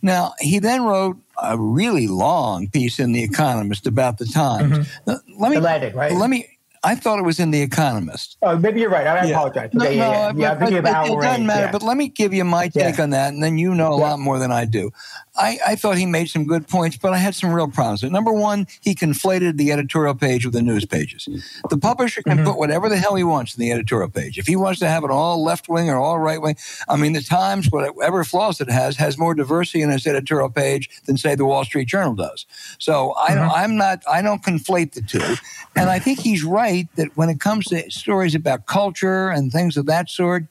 [0.02, 4.88] Now, he then wrote a really long piece in The Economist about the Times.
[5.06, 5.42] Mm-hmm.
[5.42, 6.12] Let me, Atlantic, right?
[6.12, 8.36] Let me I thought it was in The Economist.
[8.42, 9.06] Oh, maybe you're right.
[9.06, 9.30] I yeah.
[9.30, 9.70] apologize.
[9.72, 10.54] No, yeah, no, yeah, yeah.
[10.54, 11.68] But, but, but it doesn't matter.
[11.72, 14.18] But let me give you my take on that, and then you know a lot
[14.18, 14.90] more than I do.
[15.38, 18.02] I, I, thought he made some good points, but I had some real problems.
[18.02, 21.28] Number one, he conflated the editorial page with the news pages.
[21.70, 22.46] The publisher can mm-hmm.
[22.46, 24.36] put whatever the hell he wants in the editorial page.
[24.36, 26.56] If he wants to have it all left wing or all right wing,
[26.88, 30.88] I mean, the Times, whatever flaws it has, has more diversity in its editorial page
[31.04, 32.46] than say the Wall Street Journal does.
[32.78, 33.54] So I don't, mm-hmm.
[33.54, 35.36] I'm not, I don't conflate the two.
[35.76, 39.76] And I think he's right that when it comes to stories about culture and things
[39.76, 40.44] of that sort,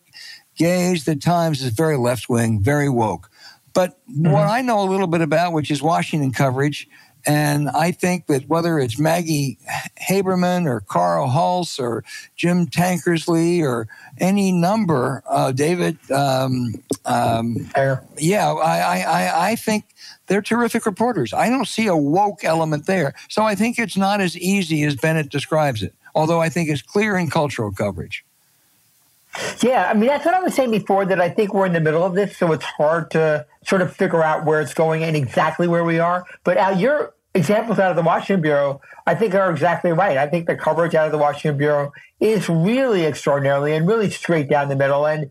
[0.55, 3.29] gays, the Times is very left wing, very woke.
[3.73, 4.31] But mm-hmm.
[4.31, 6.87] what I know a little bit about, which is Washington coverage,
[7.27, 9.57] and I think that whether it's Maggie
[10.09, 12.05] Haberman or Carl Hulse or
[12.37, 16.75] Jim Tankersley or any number, uh, David, um,
[17.05, 17.69] um,
[18.17, 19.83] yeah, I, I, I think
[20.27, 21.33] they're terrific reporters.
[21.33, 23.13] I don't see a woke element there.
[23.27, 26.81] So I think it's not as easy as Bennet describes it, although I think it's
[26.81, 28.23] clear in cultural coverage.
[29.61, 31.05] Yeah, I mean that's what I was saying before.
[31.05, 33.95] That I think we're in the middle of this, so it's hard to sort of
[33.95, 36.25] figure out where it's going and exactly where we are.
[36.43, 40.17] But Al, your examples out of the Washington Bureau, I think, are exactly right.
[40.17, 44.49] I think the coverage out of the Washington Bureau is really extraordinarily and really straight
[44.49, 45.05] down the middle.
[45.05, 45.29] And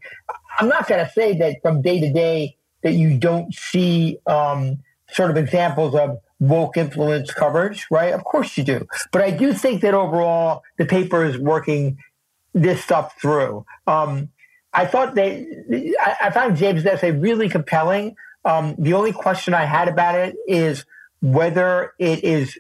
[0.59, 4.79] I'm not going to say that from day to day that you don't see um,
[5.11, 8.13] sort of examples of woke influence coverage, right?
[8.13, 8.87] Of course you do.
[9.13, 11.99] But I do think that overall the paper is working
[12.53, 13.65] this stuff through.
[13.87, 14.31] Um,
[14.73, 15.47] I thought they,
[16.01, 18.17] I, I found James' essay really compelling.
[18.45, 20.85] Um, the only question I had about it is
[21.21, 22.59] whether it is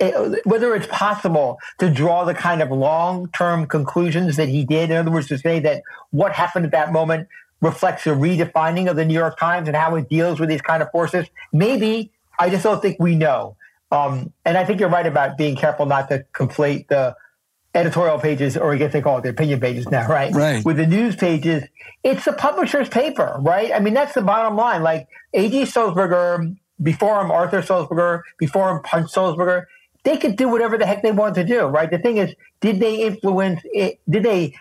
[0.00, 4.90] it, whether it's possible to draw the kind of long-term conclusions that he did.
[4.90, 7.28] In other words, to say that what happened at that moment
[7.60, 10.82] reflects a redefining of the New York Times and how it deals with these kind
[10.82, 11.26] of forces.
[11.52, 13.56] Maybe I just don't think we know.
[13.92, 17.14] Um, and I think you're right about being careful not to conflate the
[17.74, 20.32] editorial pages, or I guess they call it the opinion pages now, right?
[20.32, 20.64] Right.
[20.64, 21.64] With the news pages,
[22.02, 23.72] it's the publisher's paper, right?
[23.72, 24.82] I mean, that's the bottom line.
[24.82, 25.62] Like A.G.
[25.64, 29.66] Sulzberger, before him, Arthur Sulzberger, before him, Punch Sulzberger,
[30.02, 31.90] they could do whatever the heck they wanted to do, right?
[31.90, 34.00] The thing is, did they influence it?
[34.08, 34.54] Did they,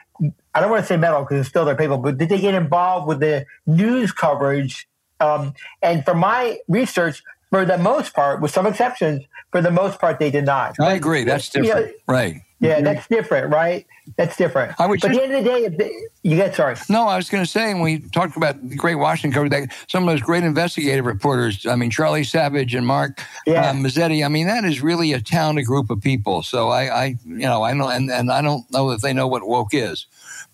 [0.53, 2.53] I don't want to say meddle because it's still their paper, but did they get
[2.53, 4.87] involved with the news coverage?
[5.21, 9.99] Um, and from my research, for the most part, with some exceptions, for the most
[9.99, 10.79] part, they did not.
[10.79, 11.23] I agree.
[11.23, 11.87] That's different.
[11.87, 12.41] You know, right.
[12.61, 12.83] Yeah, mm-hmm.
[12.85, 13.87] that's different, right?
[14.17, 14.73] That's different.
[14.79, 16.75] I would but just, at the end of the day, you get sorry.
[16.89, 19.73] No, I was going to say when we talked about the Great Washington cover, that
[19.87, 21.65] some of those great investigative reporters.
[21.65, 23.69] I mean, Charlie Savage and Mark yeah.
[23.69, 24.25] um, Mazzetti.
[24.25, 26.43] I mean, that is really a talented group of people.
[26.43, 29.27] So I, I you know, I know, and, and I don't know that they know
[29.27, 30.05] what woke is.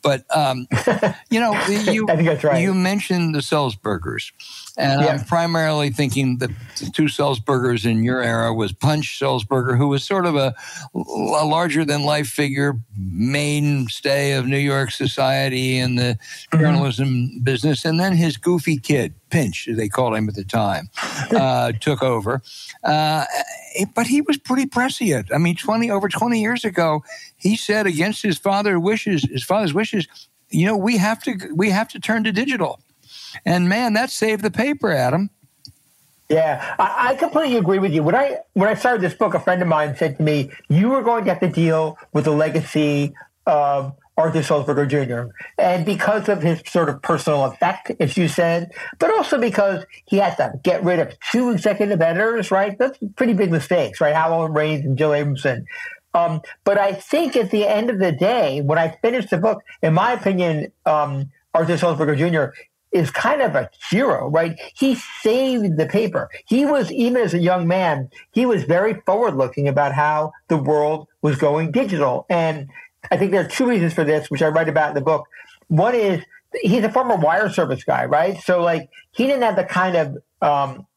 [0.03, 0.67] But um,
[1.31, 2.61] you know, you I think that's right.
[2.61, 4.31] you mentioned the Sulzbergers,
[4.77, 5.07] and Yeah.
[5.07, 6.49] I'm primarily thinking that
[6.79, 10.53] the two Sulzbergers in your era was Punch Sulzberger, who was sort of a,
[10.93, 16.17] a larger than life figure, mainstay of New York society and the
[16.51, 16.59] Mm-hmm.
[16.63, 20.89] journalism business, and then his goofy kid, Pinch, as they called him at the time,
[21.31, 22.41] uh, took over.
[22.83, 23.25] Uh,
[23.95, 25.27] but he was pretty prescient.
[25.33, 27.03] I mean, 20 over 20 years ago,
[27.37, 30.07] he said against his father's wishes, his father's wishes,
[30.49, 32.79] you know, we have to we have to turn to digital.
[33.43, 35.29] And man, that saved the paper, Adam.
[36.29, 38.01] Yeah, I, I completely agree with you.
[38.01, 40.89] When I when I started this book, a friend of mine said to me, "You
[40.89, 43.13] were going to have to deal with the legacy
[43.45, 45.31] of Arthur Sulzberger Jr.
[45.57, 50.17] and because of his sort of personal effect, as you said, but also because he
[50.17, 52.49] had to get rid of two executive editors.
[52.49, 54.01] Right, that's pretty big mistakes.
[54.01, 55.65] Right, Howell Raines and Jill Abramson.
[56.15, 59.61] Um, but I think at the end of the day, when I finished the book,
[59.83, 62.57] in my opinion, um, Arthur Sulzberger Jr.
[62.95, 64.57] is kind of a hero, right?
[64.73, 66.29] He saved the paper.
[66.47, 70.55] He was, even as a young man, he was very forward looking about how the
[70.55, 72.25] world was going digital.
[72.29, 72.69] And
[73.11, 75.27] I think there are two reasons for this, which I write about in the book.
[75.67, 76.23] One is
[76.61, 78.39] he's a former wire service guy, right?
[78.41, 80.87] So, like, he didn't have the kind of um,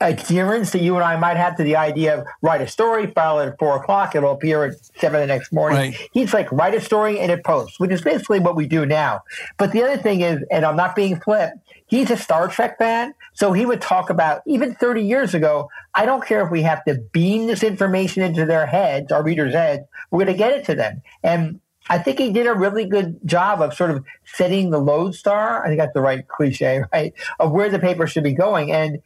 [0.00, 3.38] adherence that you and I might have to the idea of write a story, file
[3.40, 5.92] it at four o'clock, it'll appear at seven the next morning.
[5.92, 6.08] Right.
[6.12, 9.20] He's like, write a story and it posts, which is basically what we do now.
[9.58, 11.52] But the other thing is, and I'm not being flip,
[11.86, 13.14] he's a Star Trek fan.
[13.34, 16.84] So he would talk about, even 30 years ago, I don't care if we have
[16.84, 20.64] to beam this information into their heads, our readers' heads, we're going to get it
[20.66, 21.02] to them.
[21.22, 25.64] And I think he did a really good job of sort of setting the lodestar.
[25.64, 27.12] I think that's the right cliche, right?
[27.38, 28.70] Of where the paper should be going.
[28.70, 29.02] And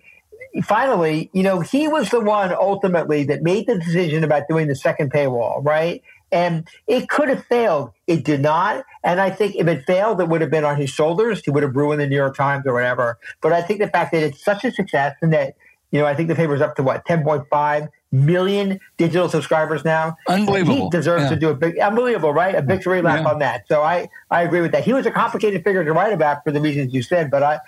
[0.63, 4.77] finally, you know, he was the one ultimately that made the decision about doing the
[4.77, 6.03] second paywall, right?
[6.33, 7.93] And it could have failed.
[8.07, 8.85] It did not.
[9.05, 11.43] And I think if it failed, it would have been on his shoulders.
[11.45, 13.19] He would have ruined the New York Times or whatever.
[13.41, 15.55] But I think the fact that it's such a success and that,
[15.93, 20.17] you know, I think the paper's up to what, 10.5 million digital subscribers now.
[20.29, 20.85] Unbelievable.
[20.85, 21.31] He deserves Yeah.
[21.31, 22.55] to do a big, unbelievable, right?
[22.55, 23.31] A victory lap Yeah.
[23.31, 23.65] on that.
[23.69, 24.85] So I, I agree with that.
[24.85, 27.59] He was a complicated figure to write about for the reasons you said, but I,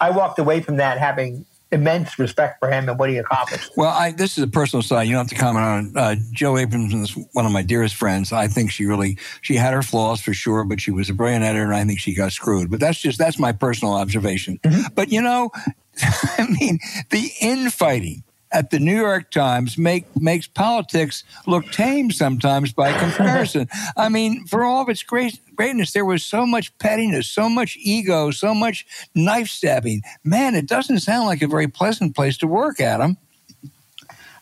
[0.00, 3.72] I walked away from that having immense respect for him and what he accomplished.
[3.76, 5.04] Well, I, this is a personal side.
[5.04, 5.96] You don't have to comment on it.
[5.96, 8.32] Uh, Jill Abramson is one of my dearest friends.
[8.32, 11.44] I think she really, she had her flaws for sure, but she was a brilliant
[11.44, 12.70] editor and I think she got screwed.
[12.70, 14.58] But that's just, that's my personal observation.
[14.94, 15.50] But you know,
[16.02, 16.78] I mean,
[17.10, 23.68] the infighting at the New York Times make makes politics look tame sometimes by comparison.
[23.96, 27.76] I mean, for all of its great greatness, there was so much pettiness, so much
[27.80, 30.02] ego, so much knife stabbing.
[30.24, 33.16] Man, it doesn't sound like a very pleasant place to work, Adam.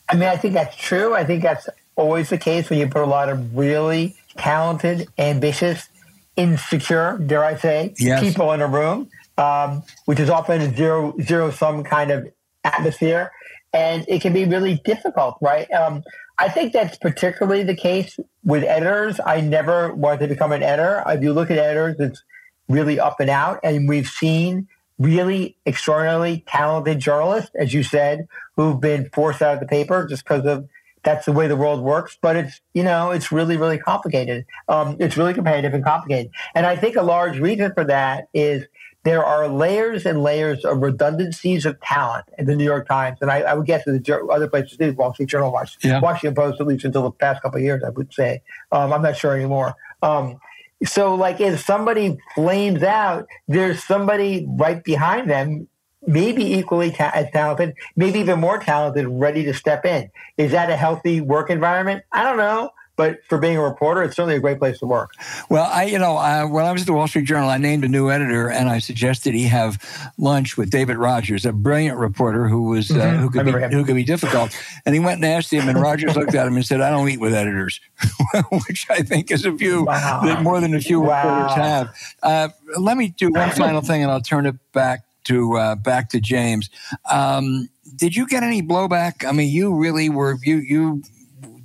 [0.09, 1.15] I mean, I think that's true.
[1.15, 5.89] I think that's always the case when you put a lot of really talented, ambitious,
[6.37, 8.23] insecure, dare I say, Yes.
[8.23, 12.29] people in a room, um, which is often a zero zero sum kind of
[12.65, 13.33] atmosphere,
[13.73, 15.71] and it can be really difficult, right?
[15.73, 16.03] Um,
[16.39, 19.21] I think that's particularly the case with editors.
[19.25, 21.03] I never wanted to become an editor.
[21.07, 22.23] If you look at editors, it's
[22.69, 28.81] really up and out, and we've seen really extraordinarily talented journalists, as you said, who've
[28.81, 30.69] been forced out of the paper just because of
[31.05, 32.19] that's the way the world works.
[32.21, 34.45] But it's you know it's really really complicated.
[34.69, 36.33] Um, it's really competitive and complicated.
[36.55, 38.65] And I think a large reason for that is
[39.05, 43.31] there are layers and layers of redundancies of talent in the New York Times, and
[43.31, 46.01] I, I would guess that the other places too, Wall Street Journal, Wash- Yeah.
[46.01, 48.43] Washington Post, at least until the past couple of years, I would say.
[48.73, 49.75] Um, I'm not sure anymore.
[50.03, 50.39] Um,
[50.85, 55.69] so, like, if somebody flames out, there's somebody right behind them,
[56.07, 60.11] maybe equally ta- as talented, maybe even more talented, ready to step in.
[60.37, 62.05] Is that a healthy work environment?
[62.13, 62.71] I don't know.
[62.99, 65.13] But for being a reporter, it's certainly a great place to work.
[65.49, 67.85] Well, I, you know, uh, when I was at the Wall Street Journal, I named
[67.85, 69.79] a new editor, and I suggested he have
[70.19, 73.19] lunch with David Rogers, a brilliant reporter who was uh, Mhm.
[73.21, 73.71] who could be him.
[73.71, 74.51] who could be difficult.
[74.85, 77.09] And he went and asked him, and Rogers looked at him and said, "I don't
[77.09, 77.81] eat with editors,"
[78.51, 80.23] which I think is a view Wow.
[80.25, 81.25] that more than a few Wow.
[81.25, 81.89] reporters have.
[82.23, 86.11] Uh, let me do one final thing, and I'll turn it back to uh, back
[86.11, 86.69] to James.
[87.09, 89.25] Um, did you get any blowback?
[89.25, 91.03] I mean, you really were you you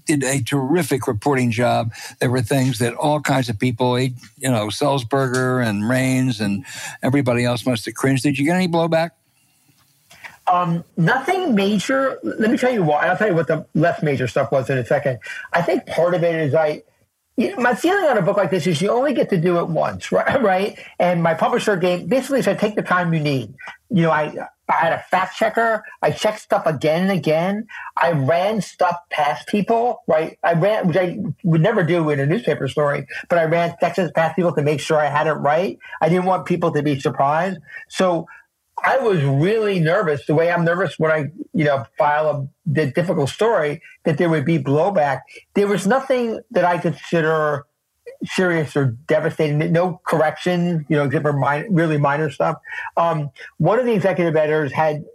[0.06, 1.93] did a terrific reporting job.
[2.20, 6.66] There were things that all kinds of people, you know, Sulzberger and Raines and
[7.01, 8.24] everybody else must have cringed.
[8.24, 9.12] Did you get any blowback?
[10.47, 12.20] Um, nothing major.
[12.24, 13.08] Let me tell you why.
[13.08, 15.20] I'll tell you what the less major stuff was in a second.
[15.54, 16.84] I think part of it is I,
[17.38, 20.12] my feeling on a book like this is you only get to do it once,
[20.12, 20.42] right?
[20.42, 20.80] right?
[21.00, 23.54] And my publisher gave basically said, take the time you need.
[23.90, 25.84] You know, I I had a fact checker.
[26.02, 27.68] I checked stuff again and again.
[27.98, 30.40] I ran stuff past people, right?
[30.42, 34.12] I ran, which I would never do in a newspaper story, but I ran sections
[34.16, 35.78] past people to make sure I had it right.
[36.02, 37.60] I didn't want people to be surprised.
[37.90, 38.28] So
[38.84, 43.30] I was really nervous, the way I'm nervous when I, you know, file a difficult
[43.30, 45.22] story, that there would be blowback.
[45.54, 47.66] There was nothing that I consider
[48.26, 49.72] serious or devastating.
[49.72, 52.58] No corrections, you know, except for minor, really minor stuff.
[52.98, 55.06] Um, one of the executive editors had,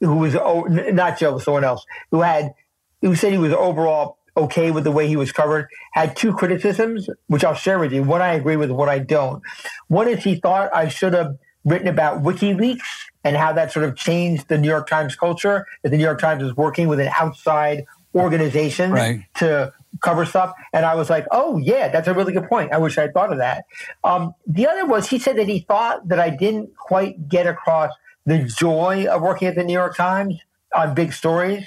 [0.00, 2.54] who was oh, not Joe, someone else, who had,
[3.02, 7.10] who said he was overall okay with the way he was covered, had two criticisms,
[7.26, 8.02] which I'll share with you.
[8.02, 9.42] One I agree with, one I don't.
[9.88, 11.36] One is he thought I should have
[11.68, 12.80] written about WikiLeaks
[13.24, 16.20] and how that sort of changed the New York Times culture, that the New York
[16.20, 19.20] Times is working with an outside organization right.
[19.36, 20.52] to cover stuff.
[20.72, 22.72] And I was like, oh, yeah, that's a really good point.
[22.72, 23.64] I wish I had thought of that.
[24.04, 27.92] Um, the other was he said that he thought that I didn't quite get across
[28.26, 30.38] the joy of working at the New York Times
[30.74, 31.66] on big stories.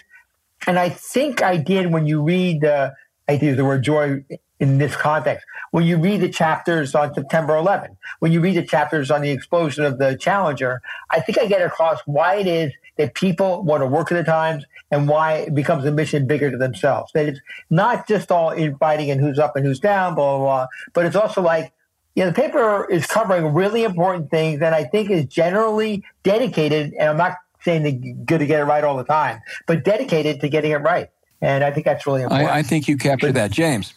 [0.67, 2.93] And I think I did when you read the,
[3.33, 4.23] Use the word joy
[4.59, 5.45] in this context.
[5.71, 9.31] When you read the chapters on September 11, when you read the chapters on the
[9.31, 13.81] explosion of the Challenger, I think I get across why it is that people want
[13.81, 17.11] to work at the Times and why it becomes a mission bigger to themselves.
[17.13, 20.67] That it's not just all infighting and who's up and who's down, blah, blah, blah,
[20.93, 21.73] but it's also like,
[22.15, 26.93] you know, the paper is covering really important things that I think is generally dedicated,
[26.99, 30.41] and I'm not saying they're good to get it right all the time, but dedicated
[30.41, 31.09] to getting it right.
[31.41, 32.49] And I think that's really important.
[32.49, 33.93] I, I think you captured that, James.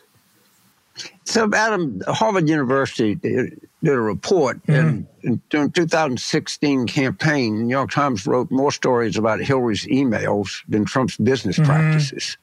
[1.24, 5.04] So, Adam, Harvard University did a report mm-hmm.
[5.26, 7.66] in, in 2016 campaign.
[7.66, 11.70] New York Times wrote more stories about Hillary's emails than Trump's business mm-hmm.
[11.70, 12.36] practices.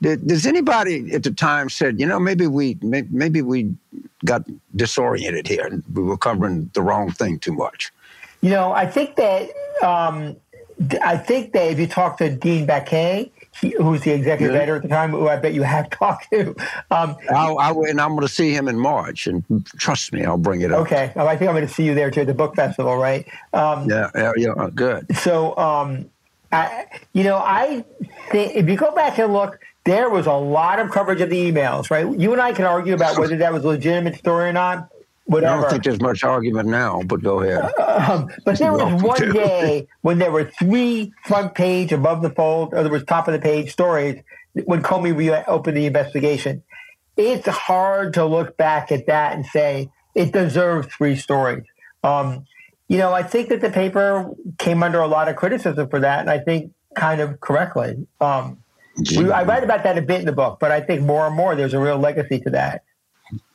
[0.00, 3.72] Did, does anybody at the time said, you know, maybe we maybe we
[4.24, 7.92] got disoriented here and we were covering the wrong thing too much?
[8.40, 10.36] You know, I think that um,
[11.02, 13.30] I think that if you talk to Dean Baquet,
[13.60, 16.54] who's the executive editor at the time, who I bet you have talked to.
[16.90, 19.44] Um, I'll, I'll, and I'm going to see him in March, and
[19.76, 20.80] trust me, I'll bring it up.
[20.80, 22.96] Okay, oh, I think I'm going to see you there too at the book festival,
[22.96, 23.26] right?
[23.52, 25.14] Um, yeah, yeah, yeah, good.
[25.16, 26.10] So, um,
[26.50, 27.84] I, you know, I
[28.30, 31.50] think if you go back and look, there was a lot of coverage of the
[31.50, 32.06] emails, right?
[32.18, 34.88] You and I can argue about whether that was a legitimate story or not
[35.24, 35.58] whatever.
[35.58, 37.72] I don't think there's much argument now, but go ahead.
[37.78, 42.74] Um, but there was one day when there were three front page above the fold,
[42.74, 44.22] or there was top of the page stories
[44.64, 46.62] when Comey reopened the investigation.
[47.16, 51.64] It's hard to look back at that and say it deserves three stories.
[52.02, 52.46] Um,
[52.88, 56.20] you know, I think that the paper came under a lot of criticism for that,
[56.20, 58.06] and I think kind of correctly.
[58.20, 58.58] Um,
[59.16, 61.34] we, I write about that a bit in the book, but I think more and
[61.34, 62.84] more there's a real legacy to that.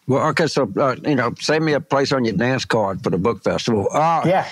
[0.07, 3.09] Well, okay, so uh, you know, save me a place on your dance card for
[3.09, 3.89] the book festival.
[3.91, 4.49] Uh, yeah.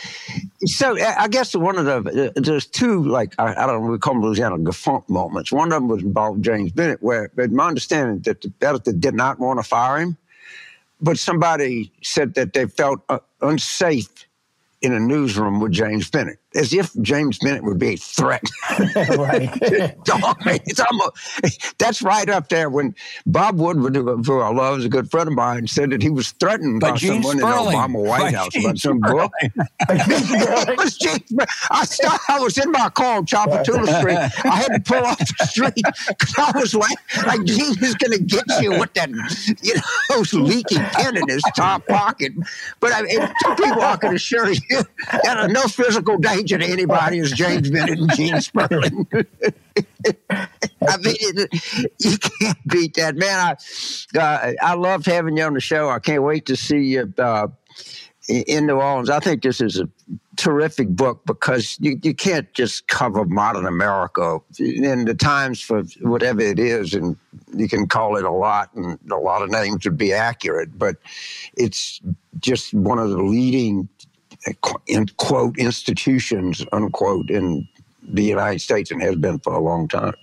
[0.66, 3.98] So I guess one of the uh, there's two like I, I, don't know we
[3.98, 5.54] call them Louisiana gafunk moments.
[5.54, 9.40] One of them was involved James Bennet, where my understanding that the editor did not
[9.40, 10.18] want to fire him,
[11.00, 14.28] but somebody said that they felt uh, unsafe
[14.82, 18.44] in a newsroom with James Bennet as if James Bennet would be a threat.
[18.96, 19.50] right.
[20.66, 22.96] it's almost, that's right up there when
[23.26, 26.32] Bob Woodward, who I love, is a good friend of mine, said that he was
[26.32, 27.68] threatened by, by someone Sperling.
[27.68, 29.32] in the Obama White by House about some book.
[30.78, 31.22] was James,
[31.70, 34.18] I, thought I was in my car on Tchoupitoulas Street.
[34.46, 35.74] I had to pull off the street
[36.08, 39.10] because I was like, like Gene is going to get you with that,
[39.62, 42.34] you know, leaky pen in his top pocket.
[42.80, 47.20] But I mean, two people I can assure you, that no physical danger to anybody
[47.20, 49.08] as James Bennet and Gene Sperling.
[50.88, 53.58] I mean, it, you can't beat that, man.
[54.16, 55.90] I uh, I loved having you on the show.
[55.90, 57.48] I can't wait to see you uh,
[58.28, 59.10] in New Orleans.
[59.10, 59.90] I think this is a
[60.36, 66.42] terrific book because you, you can't just cover modern America in the times for whatever
[66.42, 67.18] it is, and
[67.56, 70.98] you can call it a lot, and a lot of names would be accurate, but
[71.56, 72.02] it's
[72.40, 73.88] just one of the leading
[74.88, 77.68] in quote institutions unquote in
[78.08, 80.14] the United States and has been for a long time.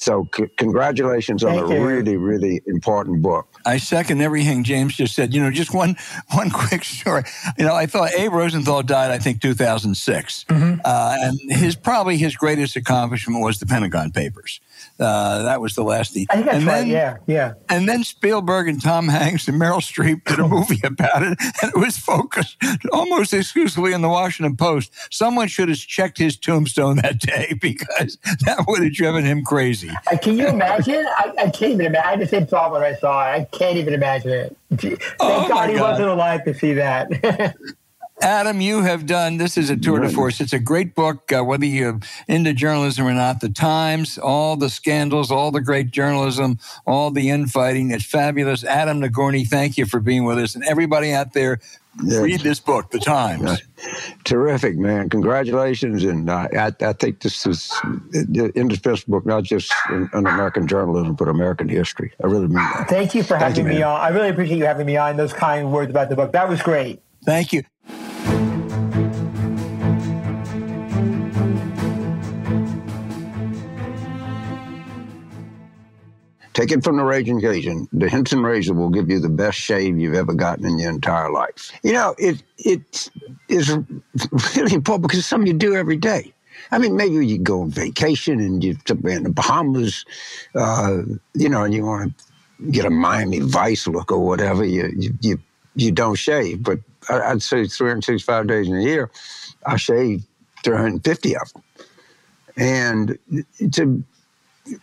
[0.00, 1.86] So, c- congratulations Thank on a you.
[1.86, 3.46] really, really important book.
[3.66, 5.34] I second everything James just said.
[5.34, 5.94] You know, just one
[6.32, 7.24] one quick story.
[7.58, 10.80] You know, I thought Abe Rosenthal died, I think, 2006, mm-hmm.
[10.82, 14.60] uh, and his probably his greatest accomplishment was the Pentagon Papers.
[15.00, 16.26] Uh, that was the last thing.
[16.30, 16.86] I think that's and right.
[16.86, 17.54] Yeah, yeah.
[17.68, 21.72] And then Spielberg and Tom Hanks and Meryl Streep did a movie about it, and
[21.74, 22.56] it was focused
[22.92, 24.92] almost exclusively on the Washington Post.
[25.10, 29.90] Someone should have checked his tombstone that day because that would have driven him crazy.
[29.90, 31.06] Uh, can you imagine?
[31.16, 32.06] I, I, can't even imagine.
[32.06, 33.30] I had the same thought when I saw it.
[33.30, 34.56] I can't even imagine it.
[34.76, 35.92] Thank oh God he God.
[35.92, 37.56] wasn't alive to see that.
[38.22, 40.40] Adam, you have done this is a tour de force.
[40.40, 41.98] It's a great book, uh, whether you're
[42.28, 43.40] into journalism or not.
[43.40, 47.90] The Times, all the scandals, all the great journalism, all the infighting.
[47.90, 48.62] It's fabulous.
[48.62, 50.54] Adam Nagourney, thank you for being with us.
[50.54, 51.60] And everybody out there,
[51.96, 53.42] read this book, The Times.
[53.42, 53.56] Uh,
[54.24, 55.08] terrific, man.
[55.08, 56.04] Congratulations.
[56.04, 60.66] And uh, I, I, think this is an indispensable book, not just in, in, American
[60.66, 62.12] journalism, but American history.
[62.22, 62.88] I really mean that.
[62.88, 63.98] Thank you for thank having you, me on.
[63.98, 65.16] I really appreciate you having me on.
[65.16, 66.32] Those kind words about the book.
[66.32, 67.02] That was great.
[67.24, 67.64] Thank you.
[76.52, 77.88] Take it from the Raging Cajun.
[77.92, 81.30] The Henson razor will give you the best shave you've ever gotten in your entire
[81.30, 81.70] life.
[81.82, 83.10] You know, it it
[83.48, 83.76] is
[84.56, 86.32] really important because it's something you do every day.
[86.72, 90.04] I mean, maybe you go on vacation and you're in the Bahamas,
[90.54, 90.98] uh,
[91.34, 94.64] you know, and you want to get a Miami Vice look or whatever.
[94.64, 95.38] You you you,
[95.76, 99.10] you don't shave, but I'd say 365 days in a year,
[99.66, 100.24] I shave
[100.64, 101.62] 350 of them.
[102.56, 103.18] And
[103.72, 104.04] to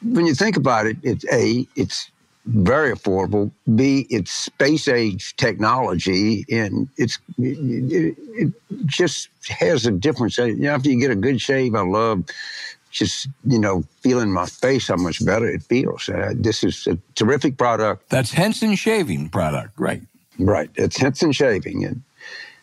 [0.02, 2.12] when you think about it, it's a it's
[2.46, 3.52] very affordable.
[3.76, 8.54] B, it's space age technology, and it's it, it
[8.86, 10.38] just has a difference.
[10.38, 12.24] You know, after you get a good shave, I love
[12.92, 16.10] just you know feeling my face how much better it feels.
[16.10, 18.10] Uh, this is a terrific product.
[18.10, 20.02] That's Henson shaving product, right?
[20.40, 20.70] Right.
[20.76, 22.02] It's Henson shaving, and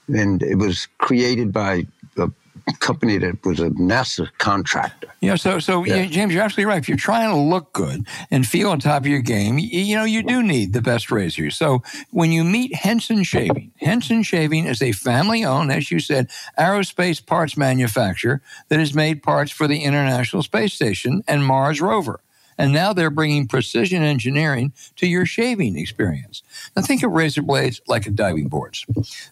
[0.08, 2.30] and it was created by a
[2.80, 5.08] company that was a NASA contractor.
[5.20, 6.06] Yeah, so so yeah.
[6.06, 6.78] James, you're absolutely right.
[6.78, 9.96] If you're trying to look good and feel on top of your game, you, you
[9.96, 11.56] know you do need the best razors.
[11.56, 17.24] So when you meet Henson Shaving, Henson Shaving is a family-owned, as you said, aerospace
[17.24, 22.20] parts manufacturer that has made parts for the International Space Station and Mars rover.
[22.58, 26.42] And now they're bringing precision engineering to your shaving experience.
[26.76, 28.86] Now think of razor blades like a diving boards.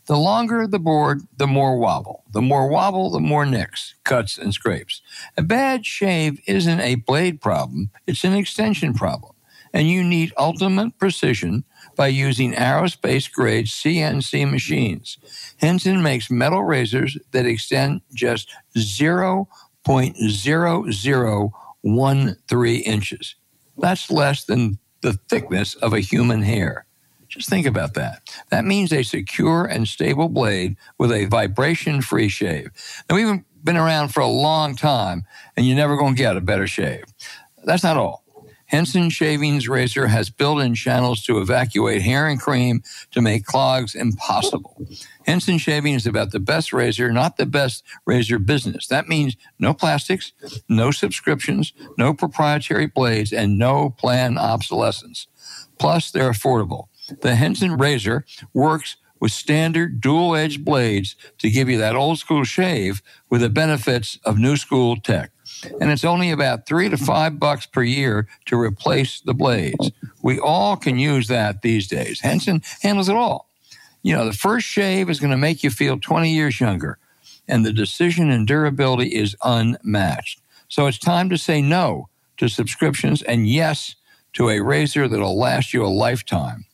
[0.06, 2.24] The longer the board, the more wobble.
[2.32, 5.02] The more wobble, the more nicks, cuts, and scrapes.
[5.36, 9.32] A bad shave isn't a blade problem, it's an extension problem.
[9.74, 11.64] And you need ultimate precision
[11.96, 15.18] by using aerospace grade CNC machines.
[15.58, 19.46] Henson makes metal razors that extend just 0.00
[21.82, 23.34] one three inches.
[23.76, 26.86] That's less than the thickness of a human hair.
[27.28, 28.28] Just think about that.
[28.50, 32.70] That means a secure and stable blade with a vibration free shave.
[33.08, 35.24] Now, we've been around for a long time,
[35.56, 37.04] and you're never going to get a better shave.
[37.64, 38.21] That's not all.
[38.72, 43.94] Henson Shavings Razor has built in channels to evacuate hair and cream to make clogs
[43.94, 44.88] impossible.
[45.26, 48.86] Henson Shaving is about the best razor, not the best razor business.
[48.86, 50.32] That means no plastics,
[50.70, 55.26] no subscriptions, no proprietary blades, and no planned obsolescence.
[55.78, 56.86] Plus, they're affordable.
[57.20, 62.42] The Henson razor works with standard dual edged blades to give you that old school
[62.42, 65.30] shave with the benefits of new school tech
[65.80, 69.90] and it's only about three to five bucks per year to replace the blades.
[70.22, 72.20] We all can use that these days.
[72.20, 73.48] Henson handles it all.
[74.02, 76.98] You know, the first shave is going to make you feel 20 years younger,
[77.46, 80.40] and the decision and durability is unmatched.
[80.68, 82.08] So it's time to say no
[82.38, 83.94] to subscriptions and yes
[84.32, 86.64] to a razor that'll last you a lifetime.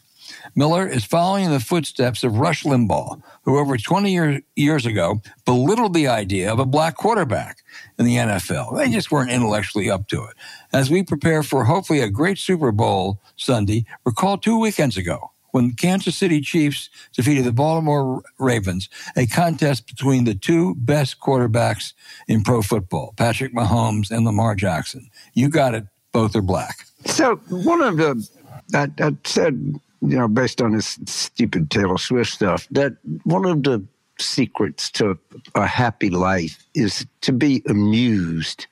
[0.58, 5.22] Miller is following in the footsteps of Rush Limbaugh, who over 20 year, years ago
[5.46, 7.60] belittled the idea of a black quarterback
[8.00, 8.76] in the NFL.
[8.76, 10.36] They just weren't intellectually up to it.
[10.74, 15.68] As we prepare for hopefully a great Super Bowl Sunday, recall two weekends ago when
[15.68, 21.94] the Kansas City Chiefs defeated the Baltimore Ravens, a contest between the two best quarterbacks
[22.28, 25.12] in pro football, Patrick Mahomes and Lamar Jackson.
[25.36, 25.86] You got it.
[26.12, 26.78] Both are black.
[27.06, 28.28] So one of the
[28.74, 29.80] I said
[30.10, 32.94] you know, based on this stupid Taylor Swift stuff, that
[33.24, 33.84] one of the
[34.20, 35.18] secrets to
[35.56, 38.68] a happy life is to be amused,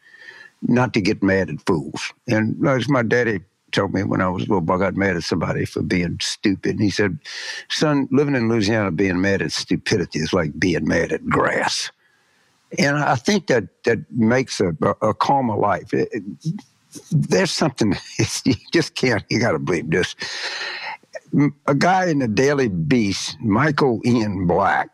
[0.62, 2.14] not to get mad at fools.
[2.28, 5.18] And as my daddy told me when I was a little boy, I got mad
[5.18, 6.72] at somebody for being stupid.
[6.72, 7.20] And he said,
[7.70, 11.92] son, living in Louisiana, being mad at stupidity is like being mad at grass.
[12.80, 15.94] And I think that that makes a, a, a calmer life.
[15.94, 16.24] It, it,
[17.12, 17.96] there's something
[18.46, 19.24] you just can't.
[19.30, 20.16] You got to believe this
[21.68, 24.90] a guy in the Daily Beast, Michael Ian Black,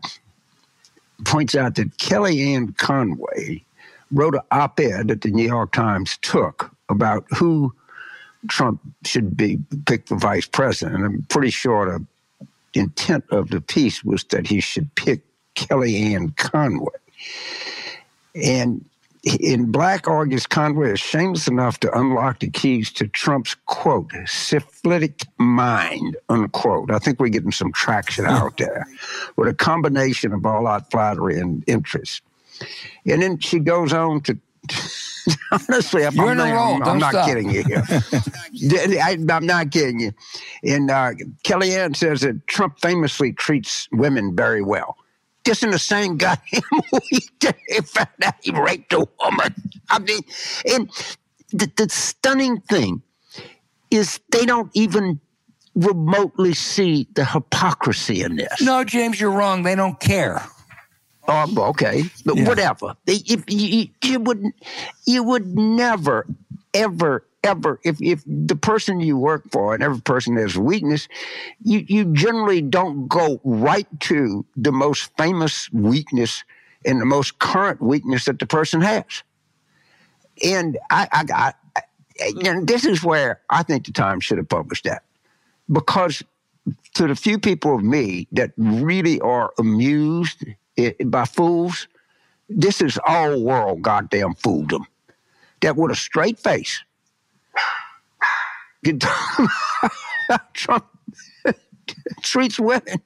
[1.23, 3.63] points out that Kellyanne Conway
[4.11, 7.73] wrote an op ed that the New York Times took about who
[8.47, 10.95] Trump should be picked for vice president.
[10.97, 11.99] And I'm pretty sure
[12.73, 15.21] the intent of the piece was that he should pick
[15.55, 16.89] Kellyanne Conway.
[18.35, 18.83] And
[19.23, 25.27] in Black August, Conway is shameless enough to unlock the keys to Trump's quote syphilitic
[25.37, 26.91] mind unquote.
[26.91, 28.31] I think we're getting some traction hmm.
[28.31, 28.87] out there
[29.35, 32.23] with a combination of all out flattery and interest.
[33.05, 34.37] And then she goes on to.
[35.51, 36.75] Honestly, I'm, You're in a roll.
[36.75, 37.83] I'm, I'm not kidding you here.
[39.03, 40.11] I, am not kidding you.
[40.63, 41.11] And uh,
[41.43, 44.97] Kellyanne says that Trump famously treats women very well
[45.63, 46.61] in the same goddamn
[47.11, 49.53] week that they found out he raped a woman.
[49.89, 50.21] I mean,
[50.65, 50.89] and
[51.51, 53.01] the, the stunning thing
[53.89, 55.19] is they don't even
[55.75, 58.61] remotely see the hypocrisy in this.
[58.61, 59.63] No, James, you're wrong.
[59.63, 60.43] They don't care.
[61.27, 62.47] Oh, okay, but yeah.
[62.47, 62.95] whatever.
[63.05, 64.43] If you, you would,
[65.05, 66.25] you would never,
[66.73, 71.07] ever, ever, if, if the person you work for and every person has weakness,
[71.63, 76.43] you, you generally don't go right to the most famous weakness
[76.85, 79.23] and the most current weakness that the person has.
[80.43, 81.57] And I, I got,
[82.45, 85.03] and this is where I think the Times should have published that.
[85.71, 86.23] Because
[86.95, 90.43] to the few people of me that really are amused
[91.05, 91.87] by fools,
[92.49, 94.85] this is all world goddamn fooldom.
[95.61, 96.83] That with a straight face
[100.53, 100.85] Trump
[102.21, 103.01] treats women.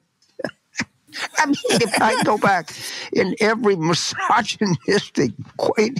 [1.38, 2.70] I mean, if I go back
[3.12, 5.90] in every misogynistic way,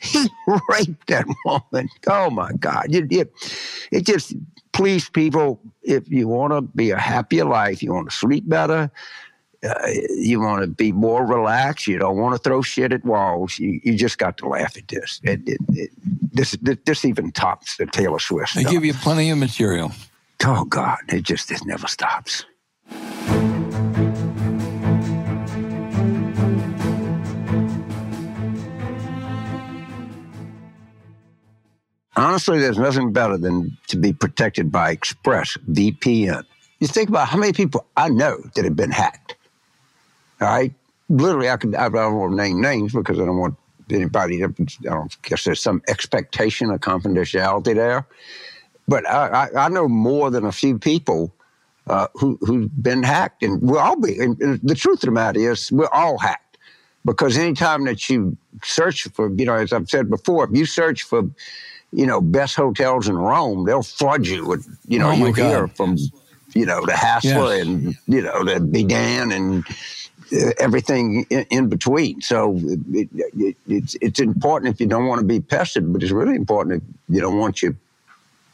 [0.00, 0.28] he
[0.68, 1.88] raped that woman.
[2.06, 2.86] Oh my God!
[2.94, 3.32] It, it,
[3.90, 4.34] it just
[4.72, 5.60] please people.
[5.82, 8.90] If you want to be a happier life, you want to sleep better,
[9.66, 11.86] uh, you want to be more relaxed.
[11.86, 13.58] You don't want to throw shit at walls.
[13.58, 15.20] You, you just got to laugh at this.
[15.22, 15.90] It, it, it,
[16.32, 18.54] this this even tops the Taylor Swift.
[18.54, 19.92] They give you plenty of material.
[20.44, 22.44] Oh God, it just it never stops.
[32.18, 36.44] Honestly, there's nothing better than to be protected by Express VPN.
[36.80, 39.35] You think about how many people I know that have been hacked.
[40.40, 40.74] All right.
[41.08, 43.54] Literally, I could, I don't want to name names because I don't want
[43.90, 48.06] anybody, to I don't guess there's some expectation of confidentiality there.
[48.88, 51.32] But I, I, I know more than a few people
[51.86, 53.44] uh, who, who've been hacked.
[53.44, 56.58] And we'll all be, and, and the truth of the matter is, we're all hacked.
[57.04, 61.04] Because anytime that you search for, you know, as I've said before, if you search
[61.04, 61.22] for,
[61.92, 65.68] you know, best hotels in Rome, they'll flood you with, you know, oh you hear
[65.68, 65.96] from,
[66.52, 67.66] you know, the Hassler yes.
[67.66, 69.64] and, you know, the Bedan and,
[70.58, 72.20] everything in, between.
[72.20, 76.12] So it, it, it's it's important if you don't want to be pestered, but it's
[76.12, 77.76] really important if you don't want you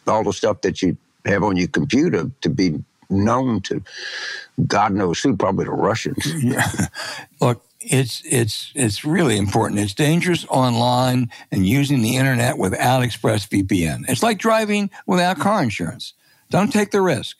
[0.07, 3.83] all the stuff that you have on your computer to be known to
[4.67, 6.33] God knows who, probably the Russians.
[6.43, 6.71] Yeah.
[7.41, 9.81] Look, it's it's it's really important.
[9.81, 14.05] It's dangerous online and using the internet without ExpressVPN.
[14.09, 16.15] It's like driving without car insurance.
[16.51, 17.37] Don't take the risk.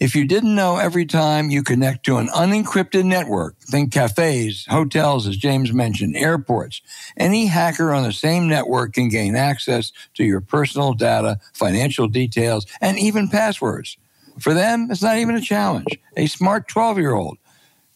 [0.00, 5.26] If you didn't know, every time you connect to an unencrypted network, think cafes, hotels,
[5.26, 6.82] as James mentioned, airports,
[7.16, 12.64] any hacker on the same network can gain access to your personal data, financial details,
[12.80, 13.96] and even passwords.
[14.38, 15.98] For them, it's not even a challenge.
[16.16, 17.38] A smart 12 year old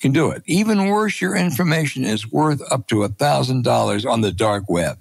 [0.00, 0.42] can do it.
[0.44, 4.98] Even worse, your information is worth up to $1,000 on the dark web.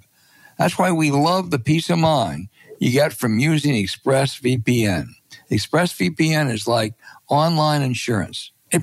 [0.59, 5.07] That's why we love the peace of mind you get from using ExpressVPN.
[5.51, 6.93] ExpressVPN is like
[7.29, 8.51] online insurance.
[8.71, 8.81] It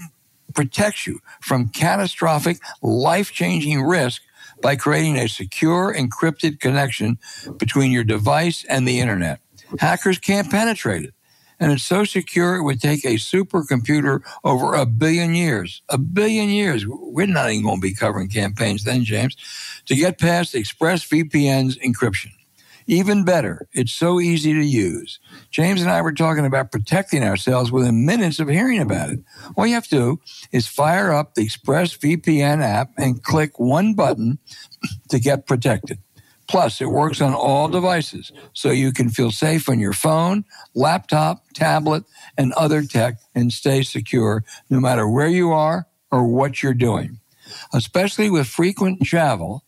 [0.54, 4.22] protects you from catastrophic, life changing risk
[4.60, 7.18] by creating a secure, encrypted connection
[7.56, 9.40] between your device and the internet.
[9.78, 11.14] Hackers can't penetrate it.
[11.60, 15.82] And it's so secure it would take a supercomputer over a billion years.
[15.88, 16.86] A billion years.
[16.86, 19.36] We're not even going to be covering campaigns then, James,
[19.86, 22.30] to get past ExpressVPN's encryption.
[22.90, 25.20] Even better, it's so easy to use.
[25.50, 29.20] James and I were talking about protecting ourselves within minutes of hearing about it.
[29.56, 30.20] All you have to do
[30.52, 34.38] is fire up the ExpressVPN app and click one button
[35.10, 35.98] to get protected.
[36.48, 41.44] Plus, it works on all devices, so you can feel safe on your phone, laptop,
[41.52, 42.04] tablet,
[42.38, 47.20] and other tech and stay secure no matter where you are or what you're doing.
[47.74, 49.62] Especially with frequent travel,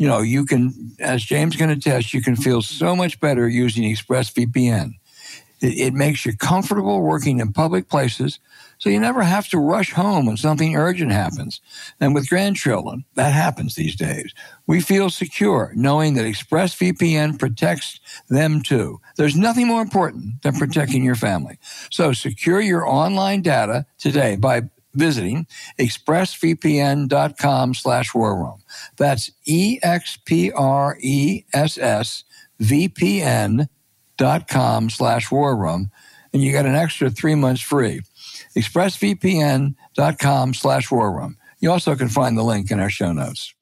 [0.00, 3.84] you know, you can, as James can attest, you can feel so much better using
[3.84, 4.94] ExpressVPN.
[5.60, 8.38] It, it makes you comfortable working in public places,
[8.78, 11.60] so you never have to rush home when something urgent happens.
[12.00, 14.32] And with grandchildren, that happens these days.
[14.66, 19.02] We feel secure knowing that ExpressVPN protects them too.
[19.18, 21.58] There's nothing more important than protecting your family.
[21.90, 24.62] So secure your online data today by
[24.94, 25.46] visiting
[25.78, 28.62] expressvpn.com slash war room.
[28.96, 29.84] That's E-X-P-R-E-S-S
[34.16, 35.90] dot com slash war room.
[36.32, 38.02] And you get an extra three months free.
[38.56, 41.36] expressvpn.com slash war room.
[41.60, 43.54] You also can find the link in our show notes.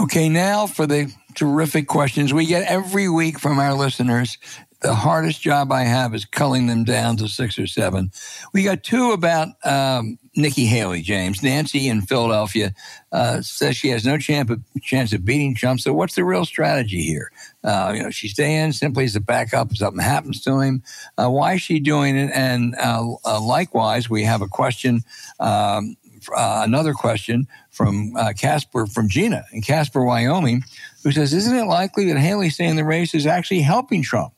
[0.00, 4.38] Okay, now for the terrific questions we get every week from our listeners.
[4.80, 8.10] The hardest job I have is culling them down to six or seven.
[8.52, 11.40] We got two about um, Nikki Haley, James.
[11.40, 12.74] Nancy in Philadelphia
[13.12, 15.78] uh, says she has no chance of, chance of beating Trump.
[15.78, 17.30] So, what's the real strategy here?
[17.62, 20.82] Uh, you know, she's staying simply as a backup if something happens to him.
[21.16, 22.32] Uh, why is she doing it?
[22.34, 25.02] And uh, uh, likewise, we have a question.
[25.38, 25.96] Um,
[26.28, 30.64] uh, another question from uh, Casper, from Gina in Casper, Wyoming,
[31.02, 34.34] who says, "Isn't it likely that Haley staying in the race is actually helping Trump?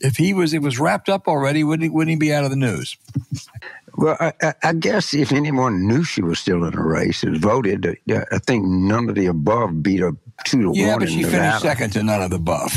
[0.00, 2.50] If he was, it was wrapped up already, wouldn't he, wouldn't he be out of
[2.50, 2.96] the news?"
[3.94, 7.86] Well, I, I, guess if anyone knew she was still in the race and voted,
[7.86, 10.92] uh, I think none of the above beat a two to yeah, one.
[10.92, 12.72] Yeah, but she finished second to none of the above.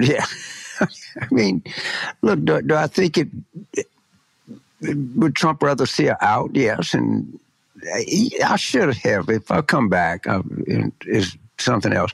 [0.00, 0.26] Yeah,
[0.80, 1.62] I mean,
[2.22, 3.28] look, do, do I think it,
[3.74, 3.86] it,
[5.14, 6.50] Would Trump rather see her out?
[6.54, 7.38] Yes, and
[7.94, 9.28] I should have.
[9.28, 10.42] If I come back, uh,
[11.06, 12.12] is something else.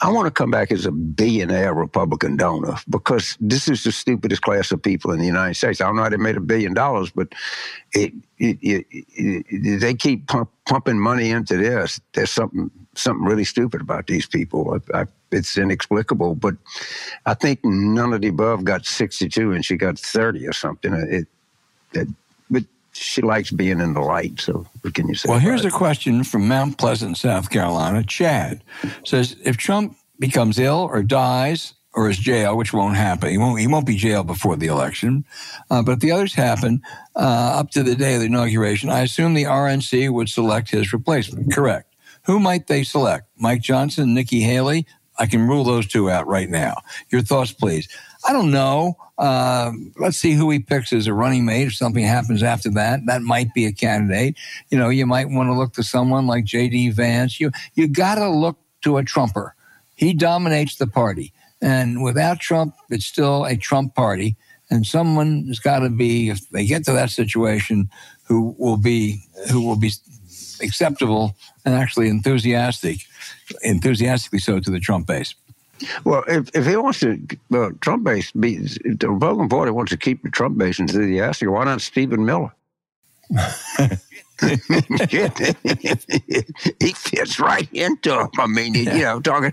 [0.00, 4.42] I want to come back as a billionaire Republican donor because this is the stupidest
[4.42, 5.80] class of people in the United States.
[5.80, 7.28] I don't know how they made a billion dollars, but
[7.92, 12.00] it, it, it, they keep pump, pumping money into this.
[12.14, 14.80] There's something something really stupid about these people.
[14.92, 16.56] I, I, it's inexplicable, but
[17.24, 20.92] I think none of the above got 62 and she got 30 or something.
[20.92, 21.28] It,
[21.92, 22.08] it
[22.92, 24.40] she likes being in the light.
[24.40, 25.28] So what can you say?
[25.28, 28.02] Well, here's a question from Mount Pleasant, South Carolina.
[28.02, 28.62] Chad
[29.04, 33.60] says, if Trump becomes ill or dies or is jailed, which won't happen, he won't,
[33.60, 35.24] he won't be jailed before the election.
[35.70, 36.82] Uh, but if the others happen
[37.16, 40.92] uh, up to the day of the inauguration, I assume the RNC would select his
[40.92, 41.52] replacement.
[41.52, 41.94] Correct.
[42.24, 43.28] Who might they select?
[43.36, 44.86] Mike Johnson, Nikki Haley?
[45.18, 46.76] I can rule those two out right now.
[47.10, 47.88] Your thoughts, please.
[48.26, 48.96] I don't know.
[49.20, 51.66] Uh, let's see who he picks as a running mate.
[51.66, 54.34] If something happens after that, that might be a candidate.
[54.70, 56.90] You know, you might want to look to someone like J.D.
[56.92, 57.38] Vance.
[57.38, 59.54] You you got to look to a Trumper.
[59.94, 64.36] He dominates the party, and without Trump, it's still a Trump party.
[64.70, 67.90] And someone has got to be, if they get to that situation,
[68.22, 69.92] who will be who will be
[70.62, 73.00] acceptable and actually enthusiastic,
[73.62, 75.34] enthusiastically so to the Trump base.
[76.04, 77.18] Well, if, if he wants to,
[77.52, 81.48] uh, Trump base, be, if the Republican Party wants to keep the Trump base enthusiastic,
[81.48, 82.52] why not Stephen Miller?
[86.80, 88.28] he fits right into him.
[88.38, 89.52] I mean, you know, talking.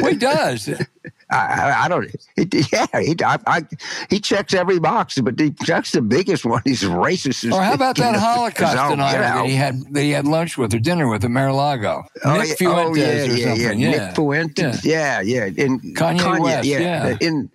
[0.00, 0.68] well, he does.
[1.32, 2.14] I, I don't.
[2.36, 3.66] It, yeah, he, I, I,
[4.10, 6.62] he checks every box, but he checks the biggest one.
[6.64, 7.50] He's racist.
[7.52, 10.78] Or how about that Holocaust denier that he had that he had lunch with or
[10.78, 12.04] dinner with at Mar-a-Lago?
[12.24, 13.80] Oh, Nick yeah, oh, yeah, yeah, something.
[13.80, 14.84] yeah, Nick Fuentes.
[14.84, 15.44] Yeah, yeah.
[15.44, 16.68] And Kanye, Kanye West.
[16.68, 16.80] yeah.
[16.80, 17.16] Yeah.
[17.20, 17.50] And,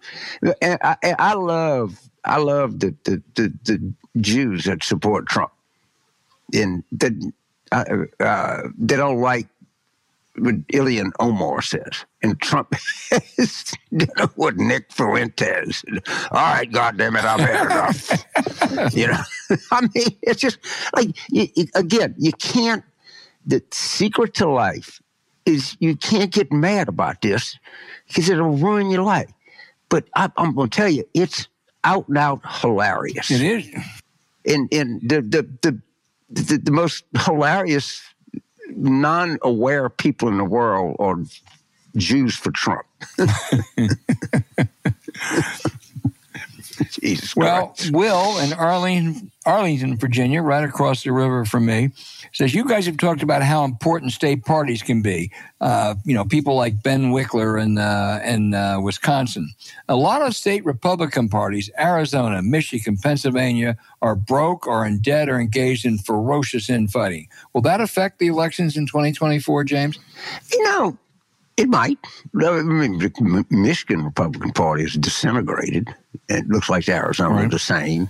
[0.61, 5.51] and I, I love, I love the, the, the, the Jews that support Trump,
[6.53, 7.13] and that
[7.71, 7.86] uh,
[8.23, 9.47] uh, they don't like
[10.38, 12.05] what Ilhan Omar says.
[12.21, 12.75] And Trump
[13.38, 13.73] is
[14.35, 15.83] what Nick Fuentes.
[16.31, 18.93] All right, goddamn it, I've had enough.
[18.95, 19.19] you know,
[19.71, 20.59] I mean, it's just
[20.95, 22.83] like you, you- again, you can't.
[23.45, 25.01] The secret to life
[25.45, 27.57] is you can't get mad about this
[28.07, 29.31] because it'll ruin your life.
[29.89, 31.47] But I, I'm going to tell you, it's
[31.85, 33.83] out and out hilarious It is.
[34.45, 35.81] and and the the the
[36.29, 38.01] the, the most hilarious
[38.76, 41.18] non-aware people in the world are
[41.95, 42.86] Jews for Trump.
[47.01, 47.91] Jesus Well, Christ.
[47.91, 51.91] Will in Arlington, Arlington, Virginia, right across the river from me,
[52.34, 55.32] says you guys have talked about how important state parties can be.
[55.59, 59.49] Uh, you know, people like Ben Wickler in uh, in uh, Wisconsin.
[59.89, 65.39] A lot of state Republican parties, Arizona, Michigan, Pennsylvania, are broke or in debt or
[65.39, 67.28] engaged in ferocious infighting.
[67.53, 69.99] Will that affect the elections in 2024, James?
[70.51, 70.97] You know,
[71.58, 71.97] it might.
[72.39, 75.93] I mean, the Michigan Republican Party is disintegrated.
[76.30, 77.51] It looks like the Arizona Right.
[77.51, 78.10] the same.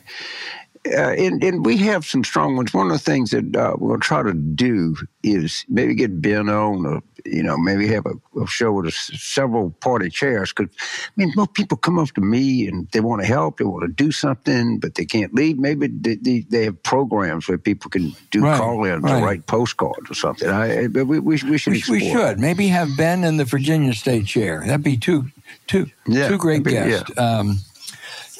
[0.96, 2.74] Uh, and, and we have some strong ones.
[2.74, 6.86] One of the things that uh, we'll try to do is maybe get Ben on,
[6.86, 10.54] or, you know, maybe have a, a show with a several party chairs.
[10.54, 13.66] Because, I mean, most people come up to me and they want to help, they
[13.66, 15.58] want to do something, but they can't leave.
[15.60, 19.22] Maybe they, they, they have programs where people can do Right, call ins right.
[19.22, 20.48] or write postcards or something.
[20.50, 23.94] I, but we, we, we should We, we should maybe have Ben in the Virginia
[23.94, 24.62] state chair.
[24.66, 25.26] That'd be two,
[25.68, 27.12] two, Yeah, two great be- guests.
[27.18, 27.60] Um,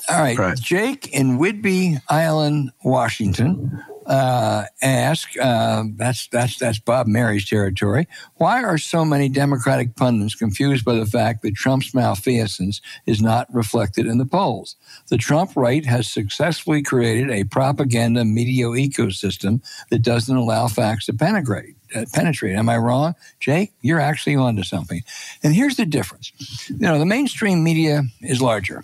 [0.10, 0.38] all right.
[0.38, 0.60] Right.
[0.60, 5.30] Jake in Whidbey Island, Washington, uh, ask.
[5.40, 8.08] Uh, that's that's that's Bob Mary's territory.
[8.36, 13.54] Why are so many Democratic pundits confused by the fact that Trump's malfeasance is not
[13.54, 14.76] reflected in the polls?
[15.10, 21.14] The Trump right has successfully created a propaganda media ecosystem that doesn't allow facts to
[21.14, 21.77] penetrate.
[21.96, 22.56] Uh, penetrate.
[22.56, 23.72] Am I wrong, Jake?
[23.82, 25.04] You're actually onto something.
[25.42, 26.34] And here's the difference.
[26.70, 28.84] You know, the mainstream media is larger,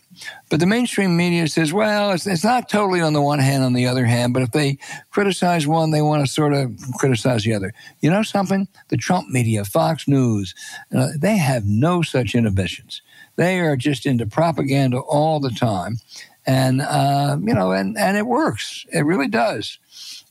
[0.50, 3.74] but the mainstream media says, well, it's, it's not totally on the one hand, on
[3.74, 4.34] the other hand.
[4.34, 4.78] But if they
[5.12, 7.74] criticize one, they want to sort of criticize the other.
[8.00, 8.68] You know something?
[8.88, 10.56] The Trump media, Fox News,
[10.96, 13.02] uh, they have no such inhibitions.
[13.36, 15.98] They are just into propaganda all the time,
[16.46, 18.86] and uh, you know, and and it works.
[18.94, 19.80] It really does.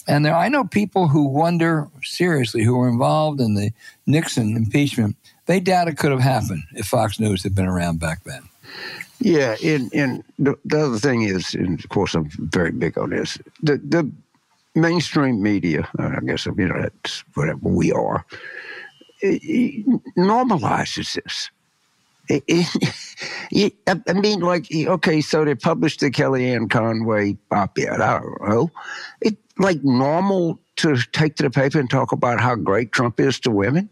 [0.08, 3.72] And there, I know people who wonder seriously, who were involved in the
[4.06, 5.16] Nixon impeachment.
[5.46, 8.42] They doubt it could have happened if Fox News had been around back then.
[9.20, 13.10] Yeah, and and the, the other thing is, and of course I'm very big on
[13.10, 13.38] this.
[13.62, 14.10] The the
[14.74, 18.24] mainstream media, uh, I guess you know that's whatever we are,
[19.20, 19.86] it, it
[20.16, 21.50] normalizes this.
[22.28, 23.72] It-
[24.08, 28.00] I mean, like, okay, so they published the Kellyanne Conway op-ed.
[28.00, 28.70] I don't know.
[29.20, 33.38] It like normal to take to the paper and talk about how great Trump is
[33.40, 33.88] to women.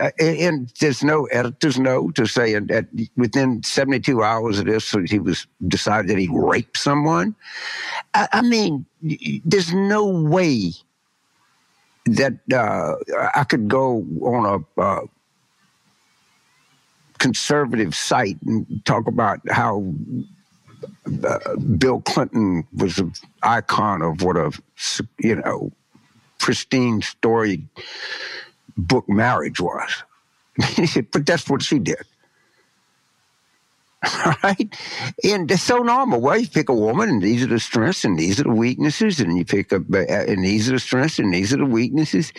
[0.00, 2.86] Uh, and, and there's no editor's note to say that that
[3.16, 7.34] within 72 hours of this, he was decided that he raped someone.
[8.14, 8.86] I, I mean,
[9.44, 10.72] there's no way
[12.06, 12.94] that uh,
[13.34, 15.06] I could go on a uh,
[17.18, 19.92] conservative site and talk about how
[21.24, 24.52] uh, Bill Clinton was an icon of what a
[25.18, 25.72] you know
[26.38, 27.62] pristine story
[28.76, 30.02] book marriage was.
[31.12, 32.02] but that's what she did.
[34.04, 34.74] All right?
[35.24, 36.20] And it's so normal.
[36.20, 39.18] Well, you pick a woman, and these are the strengths, and these are the weaknesses,
[39.18, 42.32] and you pick up, and these are the strengths, and these are the weaknesses.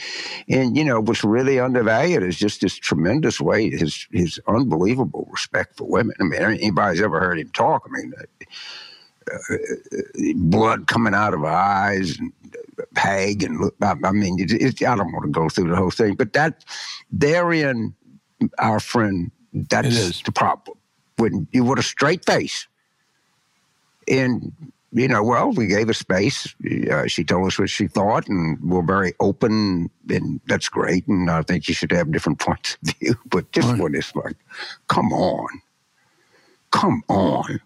[0.47, 5.75] And, you know, what's really undervalued is just this tremendous way, his, his unbelievable respect
[5.75, 6.15] for women.
[6.21, 8.13] I mean, anybody's ever heard him talk, I mean,
[10.36, 12.32] blood coming out of her eyes, and
[12.95, 15.75] Peg, and look, I, I mean, it, it, I don't want to go through the
[15.75, 16.63] whole thing, but that
[17.11, 17.93] therein,
[18.57, 20.21] our friend, that's is.
[20.21, 20.77] the problem.
[21.17, 22.67] When you with a straight face,
[24.07, 24.53] and
[24.91, 26.55] you know, well, we gave her space.
[26.91, 31.07] Uh, she told us what she thought, and we're very open, and that's great.
[31.07, 33.15] And I think you should have different points of view.
[33.27, 34.38] But this when it's like,
[34.88, 35.61] come on,
[36.71, 37.59] come on.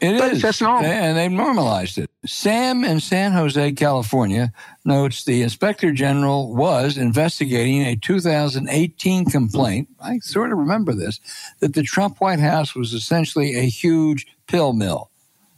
[0.00, 0.90] It is, But that's normal.
[0.90, 2.10] and they've normalized it.
[2.26, 4.52] Sam in San Jose, California,
[4.84, 9.88] notes the inspector general was investigating a 2018 complaint.
[10.02, 11.20] I sort of remember this
[11.60, 15.10] that the Trump White House was essentially a huge pill mill.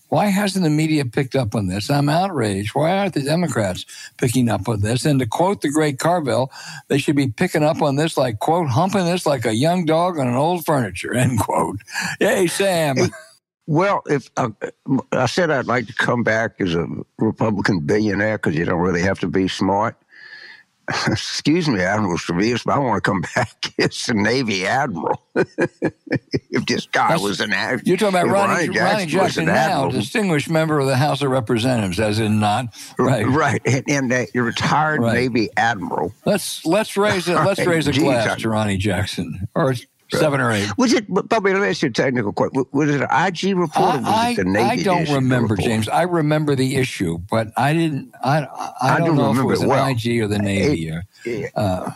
[0.08, 1.88] Why hasn't the media picked up on this?
[1.88, 2.74] I'm outraged.
[2.74, 3.86] Why aren't the Democrats
[4.18, 5.06] picking up on this?
[5.06, 6.50] And to quote the great Carville,
[6.88, 10.18] they should be picking up on this like, quote, humping this like a young dog
[10.18, 11.78] on an old furniture, end quote.
[12.20, 12.96] Yay, Sam.
[13.66, 14.50] Well, if uh,
[15.12, 16.86] I said I'd like to come back as a
[17.18, 19.96] Republican billionaire because you don't really have to be smart.
[21.06, 25.22] Excuse me, Admiral Stavridis, but I want to come back as a Navy admiral.
[25.36, 29.54] if this guy That's- was an admiral, You're talking about Ronny, Ronny Jackson Jackson now,
[29.54, 29.90] admiral.
[29.92, 32.66] distinguished member of the House of Representatives, as in not.
[32.98, 33.24] Right.
[33.26, 35.14] right, and, and a retired Right.
[35.14, 36.12] Navy admiral.
[36.26, 39.74] Let's let's raise a let's raise a glass I- to Ronny Jackson, or
[40.12, 40.68] seven or eight.
[40.78, 42.64] Was it, but Bobby, let me ask you a technical question.
[42.72, 44.80] Was it an IG report or was I, it the Navy?
[44.80, 45.60] I don't remember, report?
[45.68, 45.88] James.
[45.88, 48.12] I remember the issue, but I didn't.
[48.22, 49.86] I I, I don't do know if it remember was it an well.
[49.88, 50.90] IG or the Navy.
[50.90, 51.02] or,
[51.56, 51.90] uh,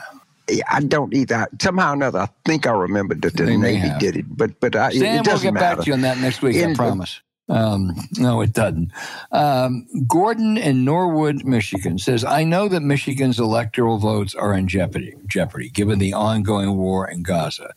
[0.49, 1.47] Yeah, I don't either.
[1.61, 3.99] Somehow or another, I think I remember that the Navy have.
[4.01, 5.77] did it, but but I, Sam, it we'll doesn't get matter.
[5.77, 6.57] back to you on that next week.
[6.57, 7.21] I In- promise.
[7.49, 8.91] Um, no, it doesn't.
[9.31, 15.15] Um, Gordon in Norwood, Michigan says, I know that Michigan's electoral votes are in jeopardy,
[15.27, 17.73] jeopardy given the ongoing war in Gaza.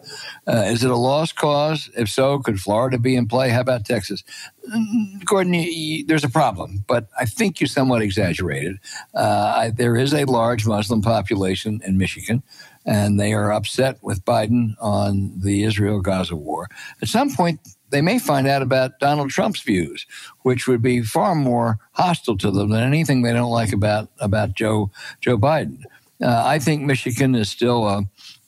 [0.47, 1.89] Uh, is it a lost cause?
[1.95, 3.49] If so, could Florida be in play?
[3.49, 4.23] How about Texas?
[4.67, 8.77] Mm, Gordon, you, you, there's a problem, but I think you somewhat exaggerated.
[9.13, 12.41] Uh, I, there is a large Muslim population in Michigan,
[12.85, 16.67] and they are upset with Biden on the Israel Gaza war.
[17.01, 17.59] At some point,
[17.89, 20.05] they may find out about Donald Trump's views,
[20.43, 24.53] which would be far more hostile to them than anything they don't like about about
[24.53, 25.83] Joe Joe Biden.
[26.21, 28.03] Uh, I think Michigan is still a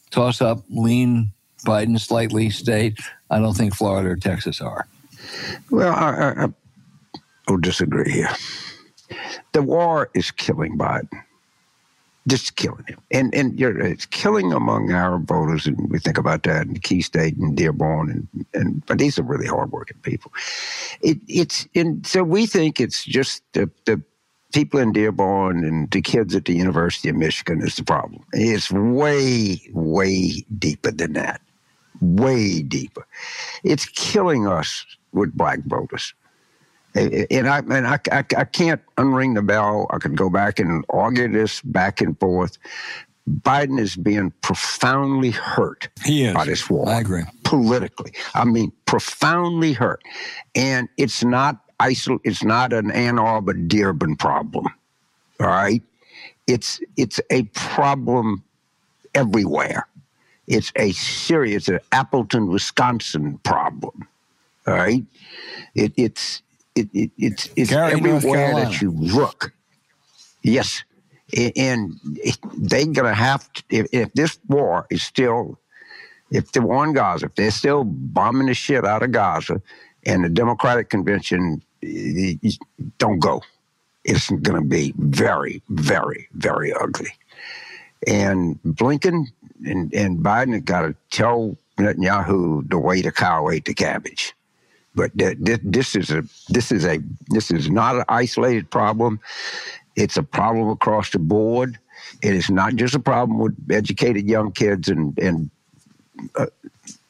[0.10, 1.32] toss up, lean
[1.66, 3.00] Biden slightly state.
[3.30, 4.88] I don't think Florida or Texas are.
[5.70, 6.48] Well, I, I, I
[7.48, 8.30] will disagree here.
[9.54, 11.10] The war is killing Biden.
[12.28, 16.68] Just killing him, and and it's killing among our voters, and we think about that
[16.68, 20.32] in Key State and Dearborn, and and but these are really hardworking people.
[21.02, 24.04] It it's and so we think it's just the the
[24.54, 28.24] people in Dearborn and the kids at the University of Michigan is the problem.
[28.34, 31.42] It's way way deeper than that,
[32.02, 33.06] way deeper.
[33.64, 36.14] It's killing us with black voters.
[36.94, 39.88] And I and I, I, I can't unring the bell.
[39.92, 42.58] I could go back and argue this back and forth.
[43.30, 46.34] Biden is being profoundly hurt He is.
[46.34, 47.24] by this war I agree.
[47.44, 48.12] politically.
[48.34, 50.02] I mean, profoundly hurt,
[50.56, 54.68] and it's not isol- It's not an Ann Arbor Dearborn problem.
[55.40, 55.82] All right,
[56.48, 58.44] it's it's a problem
[59.16, 59.88] everywhere.
[60.48, 64.08] It's a serious an Appleton, Wisconsin problem.
[64.68, 65.04] All right,
[65.76, 66.42] it, it's
[66.76, 69.54] it, it, it's it's Gary, everywhere that you look.
[70.44, 70.84] Yes,
[71.56, 72.00] and
[72.58, 73.64] they're gonna have to.
[73.70, 75.60] If, if this war is still,
[76.32, 79.62] if the war in Gaza, if they're still bombing the shit out of Gaza,
[80.06, 81.62] and the Democratic convention
[82.98, 83.42] don't go,
[84.04, 87.14] it's gonna be very, very, very ugly.
[88.08, 89.28] And Blinken
[89.66, 94.34] and, and Biden have got to tell Netanyahu the way the cow ate the cabbage.
[94.96, 99.20] But th- th- this is a this is a this is not an isolated problem.
[99.96, 101.78] It's a problem across the board.
[102.22, 105.50] It is not just a problem with educated young kids and and
[106.36, 106.48] uh,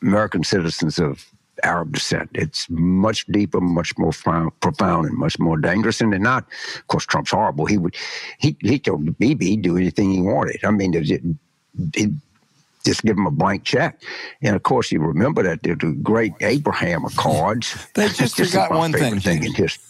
[0.02, 1.26] American citizens of
[1.64, 2.30] Arab descent.
[2.34, 6.02] It's much deeper, much more profound, profound and much more dangerous.
[6.02, 6.46] And not.
[6.76, 7.66] Of course, Trump's horrible.
[7.66, 7.96] He would
[8.40, 10.64] he he told Bibi do anything he wanted.
[10.64, 11.10] I mean, it,
[11.94, 12.12] it,
[12.84, 14.02] just give them a blank check.
[14.42, 17.88] And of course, you remember that the, great Abraham Accords.
[17.94, 19.84] They just forgot my one thing, thing in history.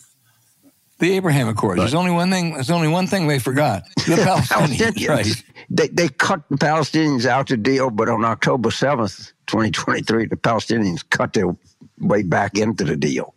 [1.00, 1.80] The Abraham Accords.
[1.80, 2.54] There's only one thing.
[2.54, 3.84] There's only one thing they forgot.
[3.96, 4.92] The Palestinians.
[4.92, 5.10] Palestinians.
[5.10, 5.44] right.
[5.70, 10.36] They, they cut the Palestinians out of the deal, but on October 7th, 2023, the
[10.36, 11.56] Palestinians cut their
[12.00, 13.34] way back into the deal.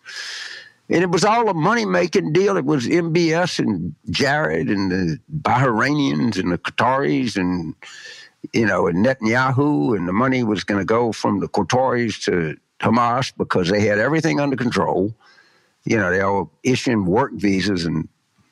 [0.90, 2.59] And it was all a money making deal.
[2.59, 7.74] It was MBS and Jared and the Bahrainians and the Qataris and,
[8.53, 9.97] you know, and Netanyahu.
[9.97, 13.99] And the money was going to go from the Qataris to Hamas because they had
[13.99, 15.14] everything under control.
[15.84, 18.09] You know, they were issuing work visas in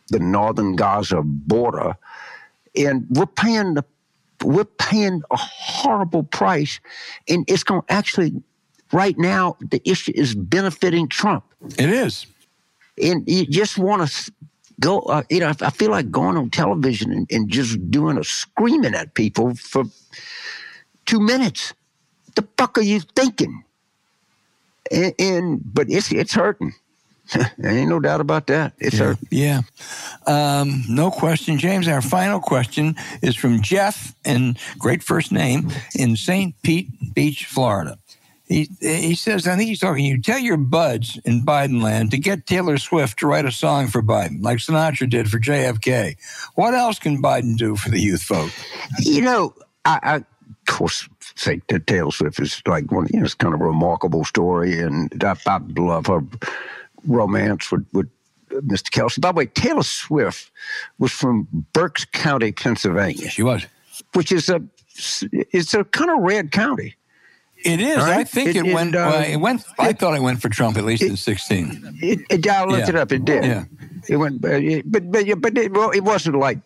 [0.08, 1.96] the northern Gaza border
[2.76, 3.84] and we're paying the
[4.42, 6.80] we're paying a horrible price,
[7.28, 8.42] and it's going to actually
[8.92, 11.44] right now the issue is benefiting Trump,
[11.78, 12.26] It is.
[13.00, 14.32] and you just want to
[14.80, 15.00] go.
[15.00, 18.24] Uh, you know, I I feel like going on television and, and just doing a
[18.24, 19.84] screaming at people for
[21.06, 21.74] two minutes.
[22.34, 23.64] The fuck are you thinking?
[24.90, 26.74] And, and but it's it's hurting.
[27.64, 28.74] Ain't no doubt about that.
[28.78, 29.04] It's yeah.
[29.04, 29.16] her.
[29.30, 29.60] Yeah.
[30.26, 31.58] Um, no question.
[31.58, 36.54] James, our final question is from Jeff, and great first name, in St.
[36.62, 37.98] Pete Beach, Florida.
[38.52, 42.18] He, he says, I think he's talking, you tell your buds in Biden land to
[42.18, 46.16] get Taylor Swift to write a song for Biden, like Sinatra did for JFK.
[46.54, 48.52] What else can Biden do for the youth vote?
[49.00, 49.54] You know,
[49.84, 50.24] I, I of
[50.66, 54.24] course think that Taylor Swift is like one, you know, it's kind of a remarkable
[54.24, 56.20] story, and I, I love her
[57.06, 58.08] romance with, with
[58.50, 58.90] Mr.
[58.90, 59.20] Kelce.
[59.20, 60.50] By the way, Taylor Swift
[60.98, 63.28] was from Berks County, Pennsylvania.
[63.30, 63.66] She was.
[64.12, 64.62] Which is a
[65.30, 66.96] it's a kind of red county.
[67.64, 67.96] It is.
[67.96, 68.18] Right?
[68.18, 68.94] I think it, it, it went.
[68.94, 69.64] Uh, it went.
[69.78, 71.98] I thought it went for Trump at least in sixteen.
[72.02, 72.88] It, I looked yeah.
[72.88, 73.12] it up.
[73.12, 73.44] It did.
[73.44, 73.64] Yeah.
[74.08, 76.58] It went, but but but, but it, well, it wasn't like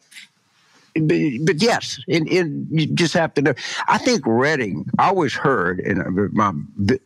[1.02, 3.54] but, but yes, in, in, you just have to know.
[3.88, 6.52] I think Reading, I always heard, and my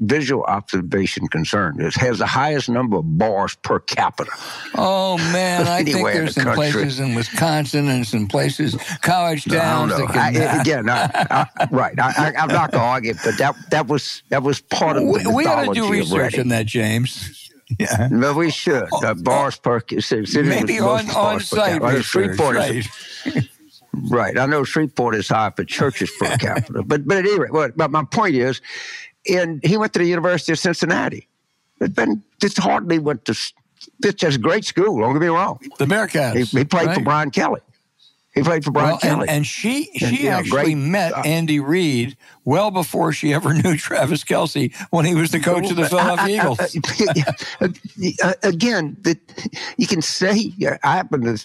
[0.01, 4.31] visual observation concern is has the highest number of bars per capita.
[4.75, 6.73] Oh man, I think there's the some country.
[6.73, 9.99] places in Wisconsin and some places, college towns.
[9.99, 10.31] No, I,
[10.61, 11.11] again, I,
[11.59, 11.99] I, right?
[11.99, 15.29] I, am not going to argue, but that that was that was part of the
[15.29, 17.37] we, we ought to do research on that, James.
[17.79, 18.09] Yeah.
[18.11, 18.89] No, we should.
[18.93, 22.05] Uh, bars per city maybe on on site.
[22.05, 22.85] Shreveport right.
[23.93, 24.39] Right.
[24.39, 26.83] I know Shreveport is high for churches per capita.
[26.83, 28.61] But but at any rate, well, but my point is,
[29.29, 31.27] and he went to the University of Cincinnati.
[31.81, 33.35] It's been just hardly went to
[34.03, 35.59] it's just a great school, don't get me wrong.
[35.79, 36.37] The Bearcats.
[36.37, 36.95] He, he played right?
[36.97, 37.61] for Brian Kelly.
[38.35, 39.21] He played for Brian well, Kelly.
[39.23, 43.53] And, and she she and, actually great, met uh, Andy Reid well before she ever
[43.63, 46.61] knew Travis Kelce when he was the coach of the Philadelphia Eagles.
[48.43, 49.19] again, that
[49.77, 50.53] you can say
[50.85, 51.45] I happen to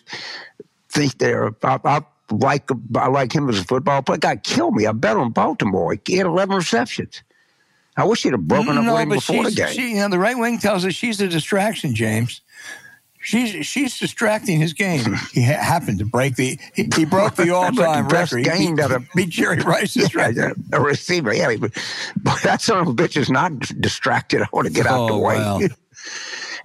[0.90, 4.18] think they're I, I, like I like him as a football player.
[4.18, 4.86] God killed me.
[4.86, 5.96] I bet on Baltimore.
[6.06, 7.24] He had 11 receptions.
[7.98, 9.74] I wish he'd have broken no, up with him before the game.
[9.74, 12.42] She, you know, the right wing tells us she's a distraction, James.
[13.20, 15.16] She's she's distracting his game.
[15.32, 18.44] He ha- happened to break the he, he broke the all time record.
[18.44, 20.62] Game that a, beat Jerry Rice's yeah, record.
[20.74, 21.56] A, receiver, yeah.
[21.58, 21.72] But,
[22.22, 24.42] but that son of a bitch is not distracted.
[24.42, 25.36] I want to get out oh, the way.
[25.38, 25.62] Well.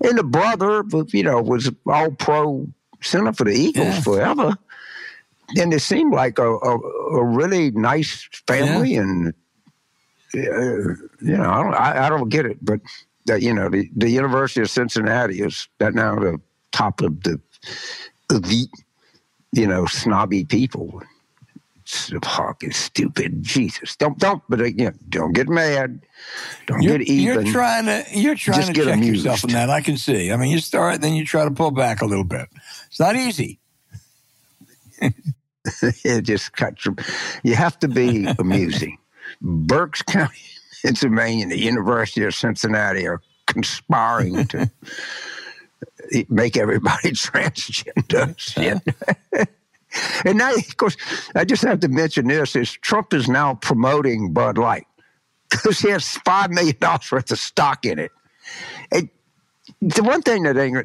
[0.02, 2.68] and the brother, you know, was all pro
[3.00, 4.00] center for the Eagles yeah.
[4.00, 4.58] forever
[5.56, 9.00] and it seemed like a, a, a really nice family, yeah.
[9.00, 9.34] and
[10.34, 12.80] uh, you know, I don't, I, I, don't get it, but
[13.26, 16.40] that you know, the, the University of Cincinnati is that now the
[16.72, 17.40] top of the
[18.30, 18.70] elite,
[19.52, 21.02] you know, snobby people.
[22.22, 23.42] Hawk is stupid.
[23.42, 24.40] Jesus, don't don't.
[24.48, 26.00] But again, don't get mad.
[26.66, 27.44] Don't you're, get even.
[27.44, 29.24] You're trying to you're trying Just to check amused.
[29.24, 29.70] yourself in that.
[29.70, 30.30] I can see.
[30.30, 32.48] I mean, you start, then you try to pull back a little bit.
[32.86, 33.58] It's not easy.
[36.04, 36.86] it just cuts.
[37.42, 38.98] You have to be amusing.
[39.40, 40.34] Berks County,
[40.82, 44.70] Pennsylvania, and the University of Cincinnati are conspiring to
[46.28, 48.34] make everybody transgender.
[50.24, 50.96] And now, of course,
[51.34, 54.86] I just have to mention this: is Trump is now promoting Bud Light
[55.50, 58.12] because he has five million dollars worth of stock in it
[59.80, 60.76] the one thing that ain't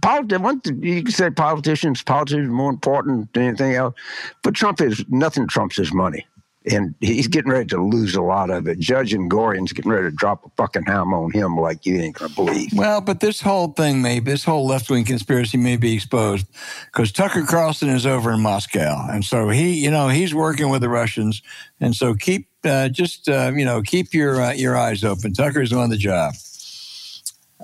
[0.00, 3.94] politi- one thing, you can say politicians politics are more important than anything else,
[4.42, 6.26] but Trump is nothing trumps his money,
[6.70, 8.78] and he's getting ready to lose a lot of it.
[8.78, 12.34] Judge Engoron's getting ready to drop a fucking hammer on him like you ain't gonna
[12.34, 12.70] believe.
[12.74, 16.46] Well, but this whole thing may this whole left wing conspiracy may be exposed
[16.92, 20.82] because Tucker Carlson is over in Moscow, and so he you know he's working with
[20.82, 21.40] the Russians,
[21.80, 25.32] and so keep uh, just uh, you know keep your uh, your eyes open.
[25.32, 26.34] Tucker's on the job.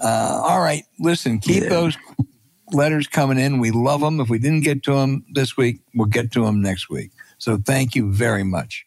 [0.03, 1.69] Uh, all right, listen, keep yeah.
[1.69, 1.97] those
[2.73, 3.59] letters coming in.
[3.59, 4.21] We love them.
[4.21, 7.11] If we didn't get to them this week, we'll get to them next week.
[7.39, 8.87] So thank you very much.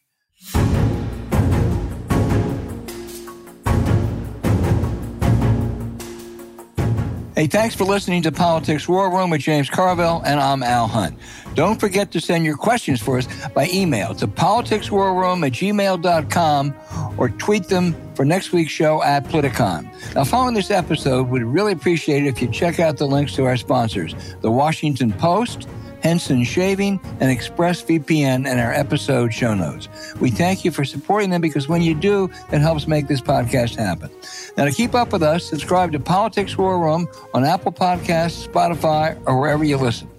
[7.41, 11.17] Hey, thanks for listening to Politics War Room with James Carville, and I'm Al Hunt.
[11.55, 16.75] Don't forget to send your questions for us by email to politicswarroom at gmail.com
[17.17, 19.91] or tweet them for next week's show at Politicon.
[20.13, 23.45] Now, following this episode, we'd really appreciate it if you check out the links to
[23.45, 25.67] our sponsors, the Washington Post,
[26.01, 29.87] Henson Shaving, and ExpressVPN in our episode show notes.
[30.19, 33.75] We thank you for supporting them because when you do, it helps make this podcast
[33.75, 34.11] happen.
[34.57, 39.17] Now, to keep up with us, subscribe to Politics War Room on Apple Podcasts, Spotify,
[39.25, 40.10] or wherever you listen.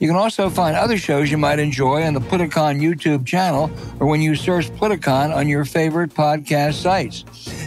[0.00, 3.70] You can also find other shows you might enjoy on the Politicon YouTube channel
[4.00, 7.24] or when you search Politicon on your favorite podcast sites.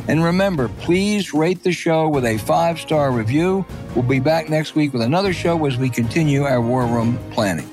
[0.08, 3.66] And remember, please rate the show with a five star review.
[3.94, 7.73] We'll be back next week with another show as we continue our War Room planning.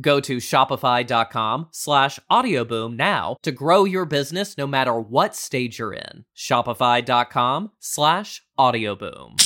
[0.00, 5.92] Go to shopify.com slash audioboom now to grow your business no matter what stage you're
[5.92, 6.24] in.
[6.36, 9.40] Shopify.com slash audioboom.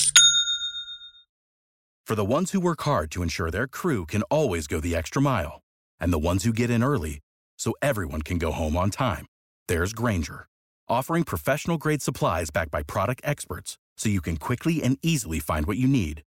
[2.06, 5.20] For the ones who work hard to ensure their crew can always go the extra
[5.20, 5.60] mile,
[6.00, 7.20] and the ones who get in early
[7.58, 9.26] so everyone can go home on time,
[9.66, 10.46] there's Grainger,
[10.88, 15.66] offering professional grade supplies backed by product experts so you can quickly and easily find
[15.66, 16.22] what you need.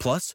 [0.00, 0.34] Plus,